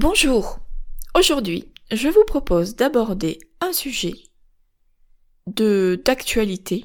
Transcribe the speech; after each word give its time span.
Bonjour. 0.00 0.60
Aujourd'hui, 1.16 1.72
je 1.90 2.06
vous 2.06 2.22
propose 2.24 2.76
d'aborder 2.76 3.40
un 3.60 3.72
sujet 3.72 4.14
de 5.48 6.00
d'actualité 6.04 6.84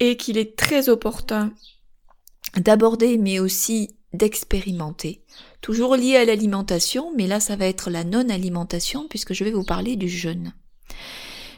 et 0.00 0.18
qu'il 0.18 0.36
est 0.36 0.54
très 0.54 0.90
opportun 0.90 1.54
d'aborder 2.54 3.16
mais 3.16 3.38
aussi 3.38 3.96
d'expérimenter. 4.12 5.24
Toujours 5.62 5.96
lié 5.96 6.16
à 6.16 6.26
l'alimentation, 6.26 7.10
mais 7.16 7.26
là 7.26 7.40
ça 7.40 7.56
va 7.56 7.64
être 7.64 7.88
la 7.88 8.04
non-alimentation 8.04 9.08
puisque 9.08 9.32
je 9.32 9.42
vais 9.42 9.50
vous 9.50 9.64
parler 9.64 9.96
du 9.96 10.10
jeûne. 10.10 10.52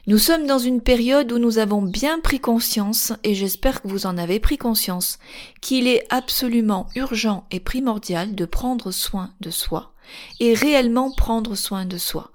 Nous 0.07 0.19
sommes 0.19 0.47
dans 0.47 0.61
une 0.61 0.81
période 0.81 1.33
où 1.33 1.39
nous 1.39 1.59
avons 1.59 1.83
bien 1.83 2.19
pris 2.21 2.41
conscience, 2.41 3.13
et 3.25 3.35
j'espère 3.35 3.83
que 3.83 3.89
vous 3.89 4.07
en 4.07 4.17
avez 4.17 4.41
pris 4.41 4.57
conscience, 4.57 5.19
qu'il 5.61 5.87
est 5.87 6.07
absolument 6.09 6.87
urgent 6.95 7.47
et 7.51 7.61
primordial 7.61 8.35
de 8.35 8.47
prendre 8.47 8.91
soin 8.91 9.35
de 9.41 9.51
soi, 9.51 9.93
et 10.41 10.55
réellement 10.55 11.11
prendre 11.13 11.55
soin 11.55 11.85
de 11.85 11.99
soi. 11.99 12.31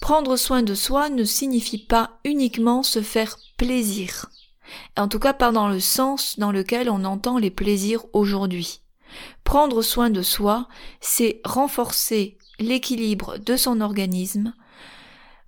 Prendre 0.00 0.36
soin 0.36 0.62
de 0.62 0.74
soi 0.74 1.10
ne 1.10 1.24
signifie 1.24 1.78
pas 1.78 2.18
uniquement 2.24 2.82
se 2.82 3.02
faire 3.02 3.38
plaisir. 3.56 4.30
En 4.96 5.08
tout 5.08 5.18
cas 5.18 5.32
pas 5.32 5.52
dans 5.52 5.68
le 5.68 5.80
sens 5.80 6.38
dans 6.38 6.52
lequel 6.52 6.90
on 6.90 7.04
entend 7.04 7.38
les 7.38 7.50
plaisirs 7.50 8.04
aujourd'hui. 8.12 8.80
Prendre 9.44 9.82
soin 9.82 10.10
de 10.10 10.22
soi, 10.22 10.68
c'est 11.00 11.40
renforcer 11.44 12.36
l'équilibre 12.58 13.38
de 13.38 13.56
son 13.56 13.80
organisme, 13.80 14.52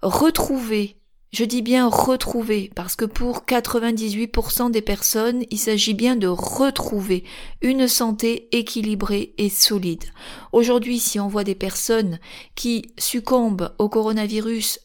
retrouver 0.03 1.00
je 1.33 1.45
dis 1.45 1.63
bien 1.63 1.89
retrouver, 1.89 2.71
parce 2.75 2.97
que 2.97 3.05
pour 3.05 3.45
98% 3.45 4.71
des 4.71 4.83
personnes, 4.83 5.45
il 5.51 5.59
s'agit 5.59 5.95
bien 5.95 6.17
de 6.17 6.27
retrouver 6.27 7.25
une 7.63 7.87
santé 7.87 8.49
équilibrée 8.57 9.35
et 9.39 9.49
solide. 9.49 10.05
Aujourd'hui, 10.53 10.99
si 10.99 11.21
on 11.21 11.29
voit 11.29 11.45
des 11.45 11.55
personnes 11.55 12.19
qui 12.57 12.93
succombent 12.99 13.73
au 13.79 13.89
coronavirus 13.89 14.81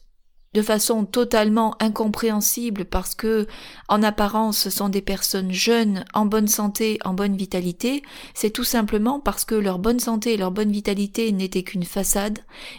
de 0.56 0.62
façon 0.62 1.04
totalement 1.04 1.76
incompréhensible 1.80 2.86
parce 2.86 3.14
que, 3.14 3.46
en 3.90 4.02
apparence, 4.02 4.56
ce 4.56 4.70
sont 4.70 4.88
des 4.88 5.02
personnes 5.02 5.52
jeunes, 5.52 6.06
en 6.14 6.24
bonne 6.24 6.48
santé, 6.48 6.98
en 7.04 7.12
bonne 7.12 7.36
vitalité, 7.36 8.02
c'est 8.32 8.48
tout 8.48 8.64
simplement 8.64 9.20
parce 9.20 9.44
que 9.44 9.54
leur 9.54 9.78
bonne 9.78 10.00
santé 10.00 10.32
et 10.32 10.36
leur 10.38 10.52
bonne 10.52 10.72
vitalité 10.72 11.30
n'étaient 11.30 11.62
qu'une 11.62 11.84
façade 11.84 12.38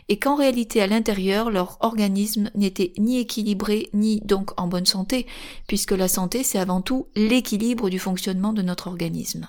et 0.09 0.17
qu'en 0.17 0.36
réalité, 0.36 0.81
à 0.81 0.88
l'intérieur, 0.88 1.52
leur 1.52 1.78
organisme 1.81 2.50
n'était 2.56 2.94
ni 2.97 3.19
équilibré 3.19 3.91
ni 3.94 4.22
donc 4.22 4.59
en 4.59 4.67
bonne 4.67 4.88
santé, 4.88 5.28
puisque 5.67 5.91
la 5.91 6.08
santé, 6.08 6.44
c'est 6.44 6.58
avant 6.58 6.81
tout 6.81 7.09
l'équilibre 7.16 7.91
du 7.91 8.00
fonctionnement 8.00 8.53
de 8.53 8.64
notre 8.64 8.88
organisme. 8.88 9.47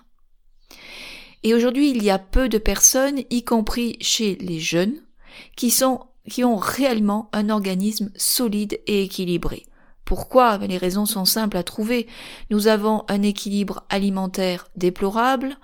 Et 1.45 1.55
aujourd'hui, 1.55 1.89
il 1.93 2.03
y 2.03 2.11
a 2.11 2.19
peu 2.19 2.51
de 2.51 2.59
personnes, 2.59 3.23
y 3.31 3.43
compris 3.43 3.97
chez 4.03 4.35
les 4.35 4.61
jeunes, 4.61 5.01
qui 5.57 5.71
sont 5.71 6.08
qui 6.29 6.45
ont 6.45 6.57
réellement 6.57 7.29
un 7.33 7.51
organisme 7.51 8.11
solide 8.17 8.81
et 8.87 9.03
équilibré. 9.03 9.67
Pourquoi? 10.05 10.59
Les 10.59 10.79
raisons 10.79 11.05
sont 11.05 11.27
simples 11.27 11.59
à 11.59 11.63
trouver. 11.63 12.07
Nous 12.51 12.67
avons 12.67 13.05
un 13.09 13.23
équilibre 13.23 13.85
alimentaire 13.91 14.69
déplorable, 14.77 15.59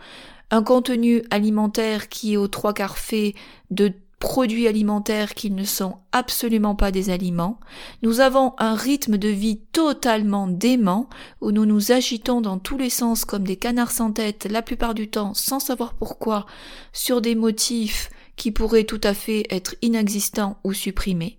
un 0.50 0.62
contenu 0.62 1.22
alimentaire 1.30 2.08
qui 2.08 2.34
est 2.34 2.36
aux 2.36 2.48
trois 2.48 2.74
quarts 2.74 2.98
fait 2.98 3.34
de 3.70 3.92
produits 4.24 4.68
alimentaires 4.68 5.34
qui 5.34 5.50
ne 5.50 5.64
sont 5.64 5.98
absolument 6.12 6.74
pas 6.74 6.90
des 6.90 7.10
aliments. 7.10 7.60
Nous 8.02 8.20
avons 8.20 8.54
un 8.58 8.74
rythme 8.74 9.18
de 9.18 9.28
vie 9.28 9.58
totalement 9.72 10.46
dément 10.46 11.08
où 11.42 11.50
nous 11.50 11.66
nous 11.66 11.92
agitons 11.92 12.40
dans 12.40 12.58
tous 12.58 12.78
les 12.78 12.88
sens 12.88 13.26
comme 13.26 13.44
des 13.44 13.56
canards 13.56 13.90
sans 13.90 14.12
tête 14.12 14.46
la 14.50 14.62
plupart 14.62 14.94
du 14.94 15.08
temps 15.08 15.34
sans 15.34 15.60
savoir 15.60 15.92
pourquoi 15.92 16.46
sur 16.92 17.20
des 17.20 17.34
motifs 17.34 18.10
qui 18.36 18.50
pourraient 18.50 18.84
tout 18.84 19.00
à 19.02 19.14
fait 19.14 19.46
être 19.50 19.74
inexistants 19.82 20.58
ou 20.64 20.72
supprimés, 20.72 21.38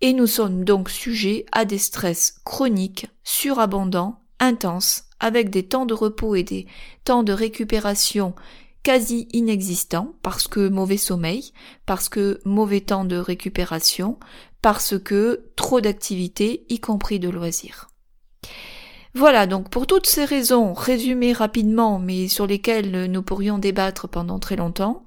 et 0.00 0.12
nous 0.12 0.26
sommes 0.26 0.64
donc 0.64 0.90
sujets 0.90 1.46
à 1.52 1.64
des 1.64 1.78
stress 1.78 2.36
chroniques, 2.44 3.06
surabondants, 3.22 4.20
intenses, 4.40 5.04
avec 5.20 5.50
des 5.50 5.62
temps 5.62 5.86
de 5.86 5.94
repos 5.94 6.34
et 6.34 6.42
des 6.42 6.66
temps 7.04 7.22
de 7.22 7.32
récupération 7.32 8.34
quasi 8.82 9.28
inexistants, 9.32 10.14
parce 10.22 10.46
que 10.46 10.68
mauvais 10.68 10.98
sommeil, 10.98 11.52
parce 11.86 12.10
que 12.10 12.40
mauvais 12.44 12.82
temps 12.82 13.06
de 13.06 13.16
récupération, 13.16 14.18
parce 14.60 14.98
que 14.98 15.46
trop 15.56 15.80
d'activités, 15.80 16.66
y 16.68 16.80
compris 16.80 17.18
de 17.18 17.30
loisirs. 17.30 17.88
Voilà, 19.14 19.46
donc 19.46 19.70
pour 19.70 19.86
toutes 19.86 20.06
ces 20.06 20.24
raisons, 20.24 20.74
résumées 20.74 21.32
rapidement, 21.32 21.98
mais 21.98 22.28
sur 22.28 22.46
lesquelles 22.46 23.06
nous 23.06 23.22
pourrions 23.22 23.58
débattre 23.58 24.08
pendant 24.08 24.38
très 24.38 24.56
longtemps, 24.56 25.04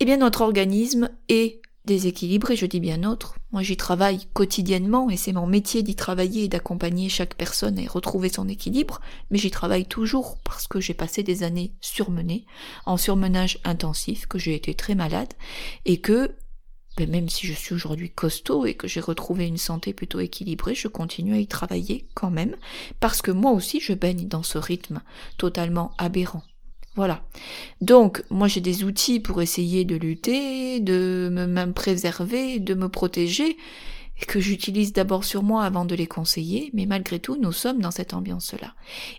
eh 0.00 0.06
bien 0.06 0.16
notre 0.16 0.40
organisme 0.40 1.10
est 1.28 1.60
déséquilibré, 1.84 2.56
je 2.56 2.64
dis 2.64 2.80
bien 2.80 2.96
notre. 2.96 3.36
Moi 3.52 3.62
j'y 3.62 3.76
travaille 3.76 4.26
quotidiennement 4.32 5.10
et 5.10 5.18
c'est 5.18 5.32
mon 5.32 5.46
métier 5.46 5.82
d'y 5.82 5.94
travailler 5.94 6.44
et 6.44 6.48
d'accompagner 6.48 7.10
chaque 7.10 7.34
personne 7.34 7.78
à 7.78 7.90
retrouver 7.90 8.30
son 8.30 8.48
équilibre, 8.48 9.00
mais 9.30 9.36
j'y 9.36 9.50
travaille 9.50 9.84
toujours 9.84 10.38
parce 10.42 10.66
que 10.66 10.80
j'ai 10.80 10.94
passé 10.94 11.22
des 11.22 11.42
années 11.42 11.74
surmenées, 11.82 12.46
en 12.86 12.96
surmenage 12.96 13.58
intensif, 13.64 14.26
que 14.26 14.38
j'ai 14.38 14.54
été 14.54 14.74
très 14.74 14.94
malade 14.94 15.34
et 15.84 16.00
que 16.00 16.34
ben, 16.96 17.08
même 17.08 17.28
si 17.28 17.46
je 17.46 17.52
suis 17.52 17.74
aujourd'hui 17.74 18.10
costaud 18.10 18.64
et 18.66 18.74
que 18.74 18.88
j'ai 18.88 19.00
retrouvé 19.00 19.46
une 19.46 19.58
santé 19.58 19.92
plutôt 19.92 20.20
équilibrée, 20.20 20.74
je 20.74 20.88
continue 20.88 21.34
à 21.34 21.38
y 21.38 21.46
travailler 21.46 22.08
quand 22.14 22.30
même, 22.30 22.56
parce 23.00 23.20
que 23.22 23.30
moi 23.30 23.52
aussi 23.52 23.80
je 23.80 23.92
baigne 23.92 24.28
dans 24.28 24.42
ce 24.42 24.58
rythme 24.58 25.02
totalement 25.36 25.92
aberrant. 25.98 26.42
Voilà. 26.96 27.22
Donc, 27.80 28.24
moi 28.30 28.48
j'ai 28.48 28.60
des 28.60 28.84
outils 28.84 29.20
pour 29.20 29.40
essayer 29.42 29.84
de 29.84 29.96
lutter, 29.96 30.80
de 30.80 31.28
me 31.30 31.72
préserver, 31.72 32.58
de 32.58 32.74
me 32.74 32.88
protéger, 32.88 33.56
que 34.26 34.40
j'utilise 34.40 34.92
d'abord 34.92 35.24
sur 35.24 35.42
moi 35.42 35.64
avant 35.64 35.84
de 35.84 35.94
les 35.94 36.06
conseiller, 36.06 36.70
mais 36.74 36.86
malgré 36.86 37.18
tout, 37.18 37.36
nous 37.36 37.52
sommes 37.52 37.80
dans 37.80 37.90
cette 37.90 38.14
ambiance-là. 38.14 38.74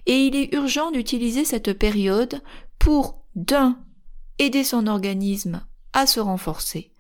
Et 0.05 0.25
il 0.25 0.35
est 0.35 0.53
urgent 0.53 0.91
d'utiliser 0.91 1.45
cette 1.45 1.73
période 1.73 2.41
pour, 2.79 3.23
d'un, 3.35 3.79
aider 4.39 4.63
son 4.63 4.87
organisme 4.87 5.65
à 5.93 6.05
se 6.05 6.19
renforcer, 6.19 6.91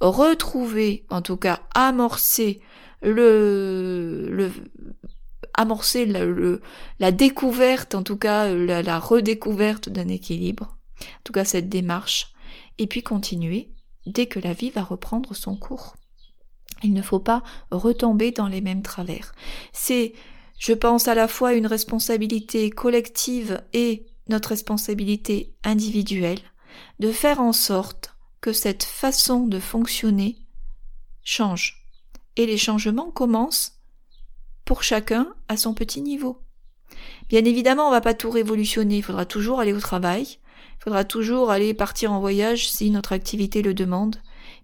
retrouver, 0.00 1.06
en 1.10 1.22
tout 1.22 1.36
cas 1.36 1.60
amorcer 1.74 2.60
le, 3.02 4.28
le 4.30 4.50
amorcer 5.54 6.06
la, 6.06 7.12
découverte, 7.12 7.94
en 7.94 8.02
tout 8.02 8.16
cas 8.16 8.52
la, 8.52 8.82
la 8.82 8.98
redécouverte 8.98 9.88
d'un 9.88 10.08
équilibre, 10.08 10.78
en 11.00 11.22
tout 11.24 11.32
cas 11.32 11.44
cette 11.44 11.68
démarche, 11.68 12.32
et 12.78 12.86
puis 12.86 13.02
continuer 13.02 13.70
dès 14.06 14.26
que 14.26 14.40
la 14.40 14.52
vie 14.52 14.70
va 14.70 14.82
reprendre 14.82 15.34
son 15.34 15.56
cours. 15.56 15.96
Il 16.82 16.94
ne 16.94 17.02
faut 17.02 17.20
pas 17.20 17.42
retomber 17.70 18.30
dans 18.30 18.48
les 18.48 18.60
mêmes 18.60 18.82
travers. 18.82 19.32
C'est, 19.72 20.14
je 20.58 20.72
pense, 20.72 21.08
à 21.08 21.14
la 21.14 21.28
fois 21.28 21.52
une 21.52 21.66
responsabilité 21.66 22.70
collective 22.70 23.62
et 23.72 24.06
notre 24.28 24.50
responsabilité 24.50 25.54
individuelle 25.64 26.40
de 27.00 27.12
faire 27.12 27.40
en 27.40 27.52
sorte 27.52 28.14
que 28.40 28.52
cette 28.52 28.84
façon 28.84 29.46
de 29.46 29.58
fonctionner 29.58 30.38
change. 31.22 31.84
Et 32.36 32.46
les 32.46 32.56
changements 32.56 33.10
commencent 33.10 33.79
pour 34.70 34.84
chacun 34.84 35.26
à 35.48 35.56
son 35.56 35.74
petit 35.74 36.00
niveau. 36.00 36.44
Bien 37.28 37.44
évidemment, 37.44 37.88
on 37.88 37.90
va 37.90 38.00
pas 38.00 38.14
tout 38.14 38.30
révolutionner, 38.30 38.98
il 38.98 39.02
faudra 39.02 39.26
toujours 39.26 39.58
aller 39.58 39.72
au 39.72 39.80
travail, 39.80 40.22
il 40.22 40.84
faudra 40.84 41.02
toujours 41.02 41.50
aller 41.50 41.74
partir 41.74 42.12
en 42.12 42.20
voyage 42.20 42.70
si 42.70 42.92
notre 42.92 43.12
activité 43.12 43.62
le 43.62 43.74
demande, 43.74 44.18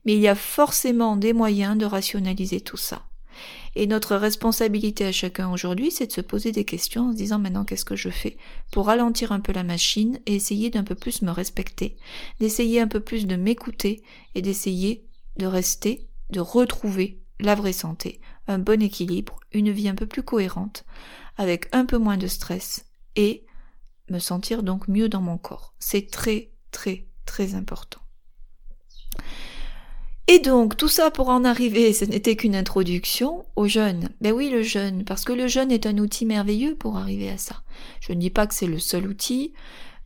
mais 0.04 0.14
il 0.14 0.20
y 0.20 0.28
a 0.28 0.36
forcément 0.36 1.16
des 1.16 1.32
moyens 1.32 1.76
de 1.76 1.86
rationaliser 1.86 2.60
tout 2.60 2.76
ça. 2.76 3.02
Et 3.74 3.88
notre 3.88 4.14
responsabilité 4.14 5.04
à 5.04 5.10
chacun 5.10 5.50
aujourd'hui, 5.50 5.90
c'est 5.90 6.06
de 6.06 6.12
se 6.12 6.20
poser 6.20 6.52
des 6.52 6.64
questions 6.64 7.08
en 7.08 7.10
se 7.10 7.16
disant 7.16 7.40
maintenant 7.40 7.64
qu'est-ce 7.64 7.84
que 7.84 7.96
je 7.96 8.10
fais 8.10 8.36
pour 8.70 8.86
ralentir 8.86 9.32
un 9.32 9.40
peu 9.40 9.52
la 9.52 9.64
machine 9.64 10.20
et 10.26 10.36
essayer 10.36 10.70
d'un 10.70 10.84
peu 10.84 10.94
plus 10.94 11.22
me 11.22 11.32
respecter, 11.32 11.96
d'essayer 12.38 12.80
un 12.80 12.86
peu 12.86 13.00
plus 13.00 13.26
de 13.26 13.34
m'écouter 13.34 14.04
et 14.36 14.40
d'essayer 14.40 15.04
de 15.36 15.46
rester, 15.46 16.06
de 16.30 16.38
retrouver 16.38 17.24
la 17.40 17.56
vraie 17.56 17.72
santé, 17.72 18.20
un 18.48 18.58
bon 18.58 18.82
équilibre, 18.82 19.40
une 19.52 19.70
vie 19.70 19.88
un 19.88 19.94
peu 19.94 20.06
plus 20.06 20.22
cohérente, 20.22 20.84
avec 21.36 21.68
un 21.72 21.84
peu 21.84 21.98
moins 21.98 22.16
de 22.16 22.26
stress 22.26 22.86
et 23.16 23.44
me 24.10 24.18
sentir 24.18 24.62
donc 24.62 24.88
mieux 24.88 25.08
dans 25.08 25.20
mon 25.20 25.38
corps. 25.38 25.74
C'est 25.78 26.10
très 26.10 26.50
très 26.70 27.06
très 27.24 27.54
important. 27.54 28.00
Et 30.28 30.40
donc, 30.40 30.76
tout 30.76 30.88
ça 30.88 31.12
pour 31.12 31.28
en 31.28 31.44
arriver, 31.44 31.92
ce 31.92 32.04
n'était 32.04 32.34
qu'une 32.34 32.56
introduction 32.56 33.46
au 33.54 33.68
jeûne. 33.68 34.08
Ben 34.20 34.32
oui, 34.32 34.50
le 34.50 34.62
jeûne, 34.62 35.04
parce 35.04 35.24
que 35.24 35.32
le 35.32 35.46
jeûne 35.46 35.70
est 35.70 35.86
un 35.86 35.98
outil 35.98 36.26
merveilleux 36.26 36.74
pour 36.74 36.96
arriver 36.96 37.30
à 37.30 37.38
ça. 37.38 37.62
Je 38.00 38.12
ne 38.12 38.18
dis 38.18 38.30
pas 38.30 38.48
que 38.48 38.54
c'est 38.54 38.66
le 38.66 38.80
seul 38.80 39.06
outil, 39.06 39.52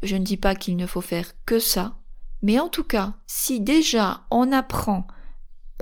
je 0.02 0.16
ne 0.16 0.25
dis 0.25 0.37
pas 0.37 0.54
qu'il 0.54 0.76
ne 0.76 0.87
faut 0.87 1.00
faire 1.00 1.32
que 1.46 1.58
ça, 1.58 1.96
mais 2.42 2.58
en 2.58 2.69
tout 2.69 2.84
cas, 2.84 3.14
si 3.26 3.60
déjà 3.60 4.26
on 4.31 4.52
apprend 4.52 5.06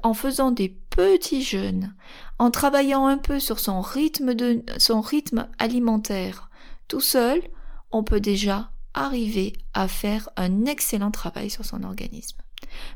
en 0.05 0.15
faisant 0.15 0.53
des 0.53 0.69
petits 0.69 1.43
jeûnes, 1.43 1.95
en 2.39 2.51
travaillant 2.51 3.07
un 3.07 3.19
peu 3.19 3.41
sur 3.41 3.59
son 3.59 3.81
rythme 3.81 4.35
de 4.35 4.63
son 4.79 5.01
rythme 5.01 5.49
alimentaire, 5.59 6.51
tout 6.87 7.01
seul, 7.01 7.43
on 7.91 8.05
peut 8.05 8.21
déjà 8.21 8.71
arriver 8.95 9.53
à 9.75 9.89
faire 9.89 10.29
un 10.37 10.65
excellent 10.65 11.11
travail 11.11 11.51
sur 11.51 11.65
son 11.65 11.83
organisme. 11.83 12.39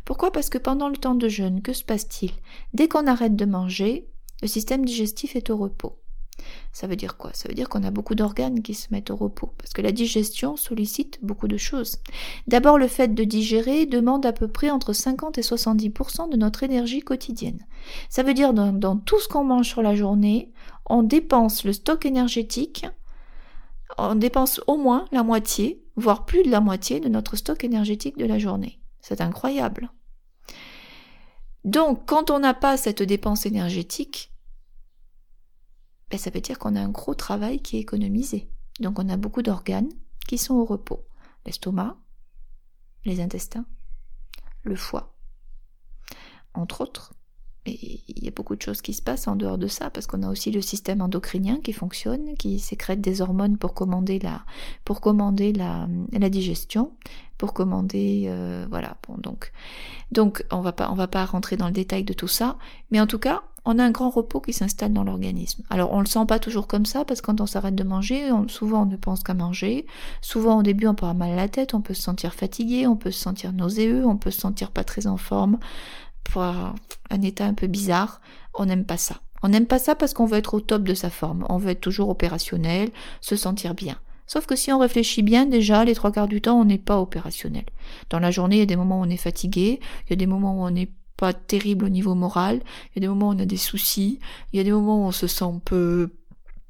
Pourquoi? 0.05 0.33
Parce 0.33 0.49
que 0.49 0.59
pendant 0.59 0.89
le 0.89 0.97
temps 0.97 1.15
de 1.15 1.29
jeûne, 1.29 1.63
que 1.63 1.73
se 1.73 1.85
passe-t-il? 1.85 2.33
Dès 2.75 2.89
qu'on 2.89 3.07
arrête 3.07 3.37
de 3.37 3.45
manger, 3.45 4.09
le 4.43 4.49
système 4.49 4.85
digestif 4.85 5.37
est 5.37 5.51
au 5.51 5.57
repos. 5.57 6.02
Ça 6.73 6.87
veut 6.87 6.97
dire 6.97 7.17
quoi? 7.17 7.31
Ça 7.35 7.49
veut 7.49 7.55
dire 7.55 7.69
qu'on 7.69 7.85
a 7.85 7.91
beaucoup 7.91 8.15
d'organes 8.15 8.63
qui 8.63 8.75
se 8.75 8.89
mettent 8.91 9.11
au 9.11 9.17
repos, 9.17 9.53
parce 9.59 9.73
que 9.73 9.83
la 9.83 9.93
digestion 9.93 10.57
sollicite 10.57 11.19
beaucoup 11.23 11.49
de 11.49 11.57
choses. 11.57 11.99
D'abord, 12.47 12.79
le 12.79 12.89
fait 12.89 13.15
de 13.15 13.25
digérer 13.25 13.87
demande 13.87 14.25
à 14.25 14.33
peu 14.33 14.49
près 14.49 14.71
entre 14.71 14.93
50 14.93 15.39
et 15.39 15.43
70% 15.43 16.31
de 16.31 16.37
notre 16.37 16.63
énergie 16.63 17.01
quotidienne. 17.01 17.67
Ça 18.09 18.23
veut 18.23 18.35
dire 18.35 18.55
dans, 18.55 18.73
dans 18.73 18.97
tout 18.97 19.21
ce 19.21 19.29
qu'on 19.29 19.45
mange 19.45 19.69
sur 19.69 19.83
la 19.83 19.95
journée, 19.95 20.53
on 20.87 21.03
dépense 21.03 21.65
le 21.65 21.73
stock 21.73 22.07
énergétique, 22.07 22.87
on 23.99 24.15
dépense 24.15 24.61
au 24.67 24.77
moins 24.77 25.05
la 25.13 25.23
moitié, 25.23 25.85
voire 25.97 26.25
plus 26.25 26.43
de 26.43 26.51
la 26.51 26.61
moitié 26.61 27.01
de 27.01 27.09
notre 27.09 27.37
stock 27.37 27.65
énergétique 27.65 28.17
de 28.17 28.27
la 28.27 28.39
journée. 28.39 28.81
C'est 29.01 29.21
incroyable. 29.21 29.91
Donc, 31.65 32.07
quand 32.07 32.31
on 32.31 32.41
n'a 32.41 32.55
pas 32.55 32.77
cette 32.77 33.03
dépense 33.03 33.47
énergétique, 33.47 34.32
ben, 36.13 36.19
ça 36.19 36.29
veut 36.29 36.43
dire 36.43 36.59
qu'on 36.59 36.77
a 36.77 36.81
un 36.81 36.91
gros 36.91 37.15
travail 37.15 37.63
qui 37.63 37.79
est 37.79 37.81
économisé. 37.81 38.47
Donc, 38.81 38.99
on 38.99 39.09
a 39.09 39.17
beaucoup 39.17 39.41
d'organes 39.41 39.89
qui 40.29 40.37
sont 40.37 40.55
au 40.55 40.67
repos. 40.67 41.07
L'estomac, 41.47 41.97
les 43.07 43.23
intestins, 43.23 43.65
le 44.63 44.77
foie, 44.77 45.17
entre 46.53 46.83
autres. 46.83 47.15
Et 47.65 48.03
il 48.09 48.25
y 48.25 48.29
a 48.29 48.31
beaucoup 48.31 48.57
de 48.57 48.61
choses 48.61 48.83
qui 48.83 48.93
se 48.93 49.01
passent 49.01 49.27
en 49.27 49.37
dehors 49.37 49.57
de 49.57 49.69
ça, 49.69 49.89
parce 49.89 50.07
qu'on 50.07 50.23
a 50.23 50.29
aussi 50.29 50.51
le 50.51 50.61
système 50.61 51.01
endocrinien 51.01 51.61
qui 51.61 51.73
fonctionne, 51.73 52.35
qui 52.35 52.59
sécrète 52.59 53.01
des 53.01 53.23
hormones 53.23 53.57
pour 53.57 53.73
commander 53.73 54.19
la, 54.19 55.89
digestion, 56.29 56.93
pour 57.39 57.55
commander, 57.55 58.25
euh, 58.27 58.67
voilà. 58.69 58.99
Donc 60.11 60.45
on 60.51 60.61
va 60.61 60.73
pas, 60.73 60.91
on 60.91 60.95
va 60.95 61.09
pas 61.09 61.25
rentrer 61.25 61.57
dans 61.57 61.69
le 61.69 61.73
détail 61.73 62.05
de 62.05 62.13
tout 62.13 62.29
ça, 62.29 62.59
mais 62.91 63.01
en 63.01 63.07
tout 63.07 63.21
cas, 63.21 63.43
on 63.65 63.79
a 63.79 63.85
un 63.85 63.91
grand 63.91 64.11
repos 64.11 64.41
qui 64.41 64.53
s'installe 64.53 64.93
dans 64.93 65.05
l'organisme. 65.05 65.63
Alors 65.71 65.93
on 65.93 66.01
le 66.01 66.07
sent 66.07 66.27
pas 66.27 66.39
toujours 66.39 66.67
comme 66.67 66.87
ça 66.87 67.05
parce 67.05 67.21
que 67.21 67.27
quand 67.27 67.41
on 67.41 67.47
s'arrête 67.47 67.75
de 67.75 67.85
manger, 67.85 68.31
souvent 68.49 68.83
on 68.83 68.87
ne 68.87 68.97
pense 68.97 69.23
qu'à 69.23 69.35
manger. 69.35 69.87
Souvent 70.21 70.59
au 70.59 70.63
début 70.63 70.87
on 70.87 70.95
peut 70.95 71.07
avoir 71.07 71.15
mal 71.15 71.33
à 71.33 71.37
la 71.37 71.49
tête, 71.49 71.75
on 71.75 71.81
peut 71.81 71.95
se 71.95 72.03
sentir 72.03 72.35
fatigué, 72.35 72.87
on 72.87 72.97
peut 72.97 73.11
se 73.11 73.21
sentir 73.21 73.53
nauséeux, 73.53 74.05
on 74.07 74.17
peut 74.17 74.31
se 74.31 74.41
sentir 74.41 74.71
pas 74.71 74.85
très 74.85 75.07
en 75.07 75.17
forme 75.17 75.59
un 77.11 77.23
état 77.23 77.47
un 77.47 77.55
peu 77.55 77.67
bizarre. 77.67 78.21
On 78.55 78.67
n'aime 78.67 78.85
pas 78.85 78.97
ça. 78.97 79.17
On 79.43 79.49
n'aime 79.49 79.67
pas 79.67 79.79
ça 79.79 79.95
parce 79.95 80.15
qu'on 80.15 80.27
veut 80.27 80.39
être 80.39 80.55
au 80.55 80.61
top 80.61 80.85
de 80.85 80.95
sa 80.95 81.11
forme. 81.11 81.45
On 81.49 81.59
veut 81.59 81.71
être 81.71 81.81
toujours 81.81 82.09
opérationnel, 82.09 82.91
se 83.21 83.37
sentir 83.37 83.75
bien. 83.75 83.99
Sauf 84.27 84.47
que 84.47 84.57
si 84.57 84.73
on 84.73 84.79
réfléchit 84.79 85.23
bien, 85.23 85.47
déjà, 85.47 85.85
les 85.85 85.95
trois 85.95 86.13
quarts 86.13 86.29
du 86.29 86.41
temps, 86.41 86.59
on 86.59 86.65
n'est 86.65 86.79
pas 86.79 87.01
opérationnel. 87.01 87.65
Dans 88.09 88.21
la 88.21 88.31
journée, 88.31 88.57
il 88.57 88.61
y 88.61 88.63
a 88.63 88.67
des 88.67 88.77
moments 88.77 89.01
où 89.01 89.05
on 89.05 89.11
est 89.11 89.17
fatigué, 89.17 89.81
il 90.07 90.11
y 90.11 90.13
a 90.13 90.17
des 90.17 90.27
moments 90.27 90.55
où 90.55 90.65
on 90.65 90.71
n'est 90.71 90.91
pas 91.17 91.33
terrible 91.33 91.85
au 91.85 91.89
niveau 91.89 92.15
moral, 92.15 92.63
il 92.91 92.97
y 92.97 92.99
a 92.99 93.01
des 93.01 93.09
moments 93.09 93.29
où 93.29 93.33
on 93.35 93.39
a 93.39 93.45
des 93.45 93.57
soucis, 93.57 94.19
il 94.53 94.57
y 94.57 94.61
a 94.61 94.65
des 94.65 94.73
moments 94.73 95.05
où 95.05 95.07
on 95.07 95.13
se 95.13 95.27
sent 95.27 95.45
un 95.45 95.61
peu 95.65 96.11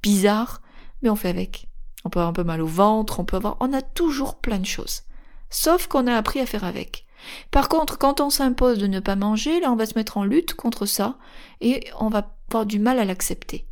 bizarre, 0.02 0.62
mais 1.02 1.10
on 1.10 1.16
fait 1.16 1.28
avec. 1.28 1.68
On 2.04 2.10
peut 2.10 2.18
avoir 2.18 2.30
un 2.30 2.34
peu 2.34 2.44
mal 2.44 2.60
au 2.60 2.66
ventre, 2.66 3.20
on 3.20 3.24
peut 3.24 3.36
avoir, 3.36 3.56
on 3.60 3.72
a 3.72 3.82
toujours 3.82 4.36
plein 4.36 4.58
de 4.58 4.66
choses. 4.66 5.02
Sauf 5.50 5.86
qu'on 5.86 6.06
a 6.06 6.16
appris 6.16 6.40
à 6.40 6.46
faire 6.46 6.64
avec. 6.64 7.06
Par 7.50 7.68
contre, 7.68 7.98
quand 7.98 8.20
on 8.20 8.30
s'impose 8.30 8.78
de 8.78 8.86
ne 8.86 9.00
pas 9.00 9.16
manger, 9.16 9.60
là 9.60 9.70
on 9.70 9.76
va 9.76 9.86
se 9.86 9.96
mettre 9.96 10.16
en 10.16 10.24
lutte 10.24 10.54
contre 10.54 10.86
ça 10.86 11.18
et 11.60 11.84
on 12.00 12.08
va 12.08 12.34
avoir 12.48 12.66
du 12.66 12.78
mal 12.78 12.98
à 12.98 13.04
l'accepter. 13.04 13.66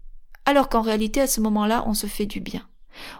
Alors 0.47 0.69
qu'en 0.69 0.83
réalité, 0.83 1.21
à 1.21 1.27
ce 1.27 1.41
moment-là, 1.41 1.85
on 1.87 1.95
se 1.95 2.07
fait 2.07 2.27
du 2.27 2.41
bien. 2.41 2.67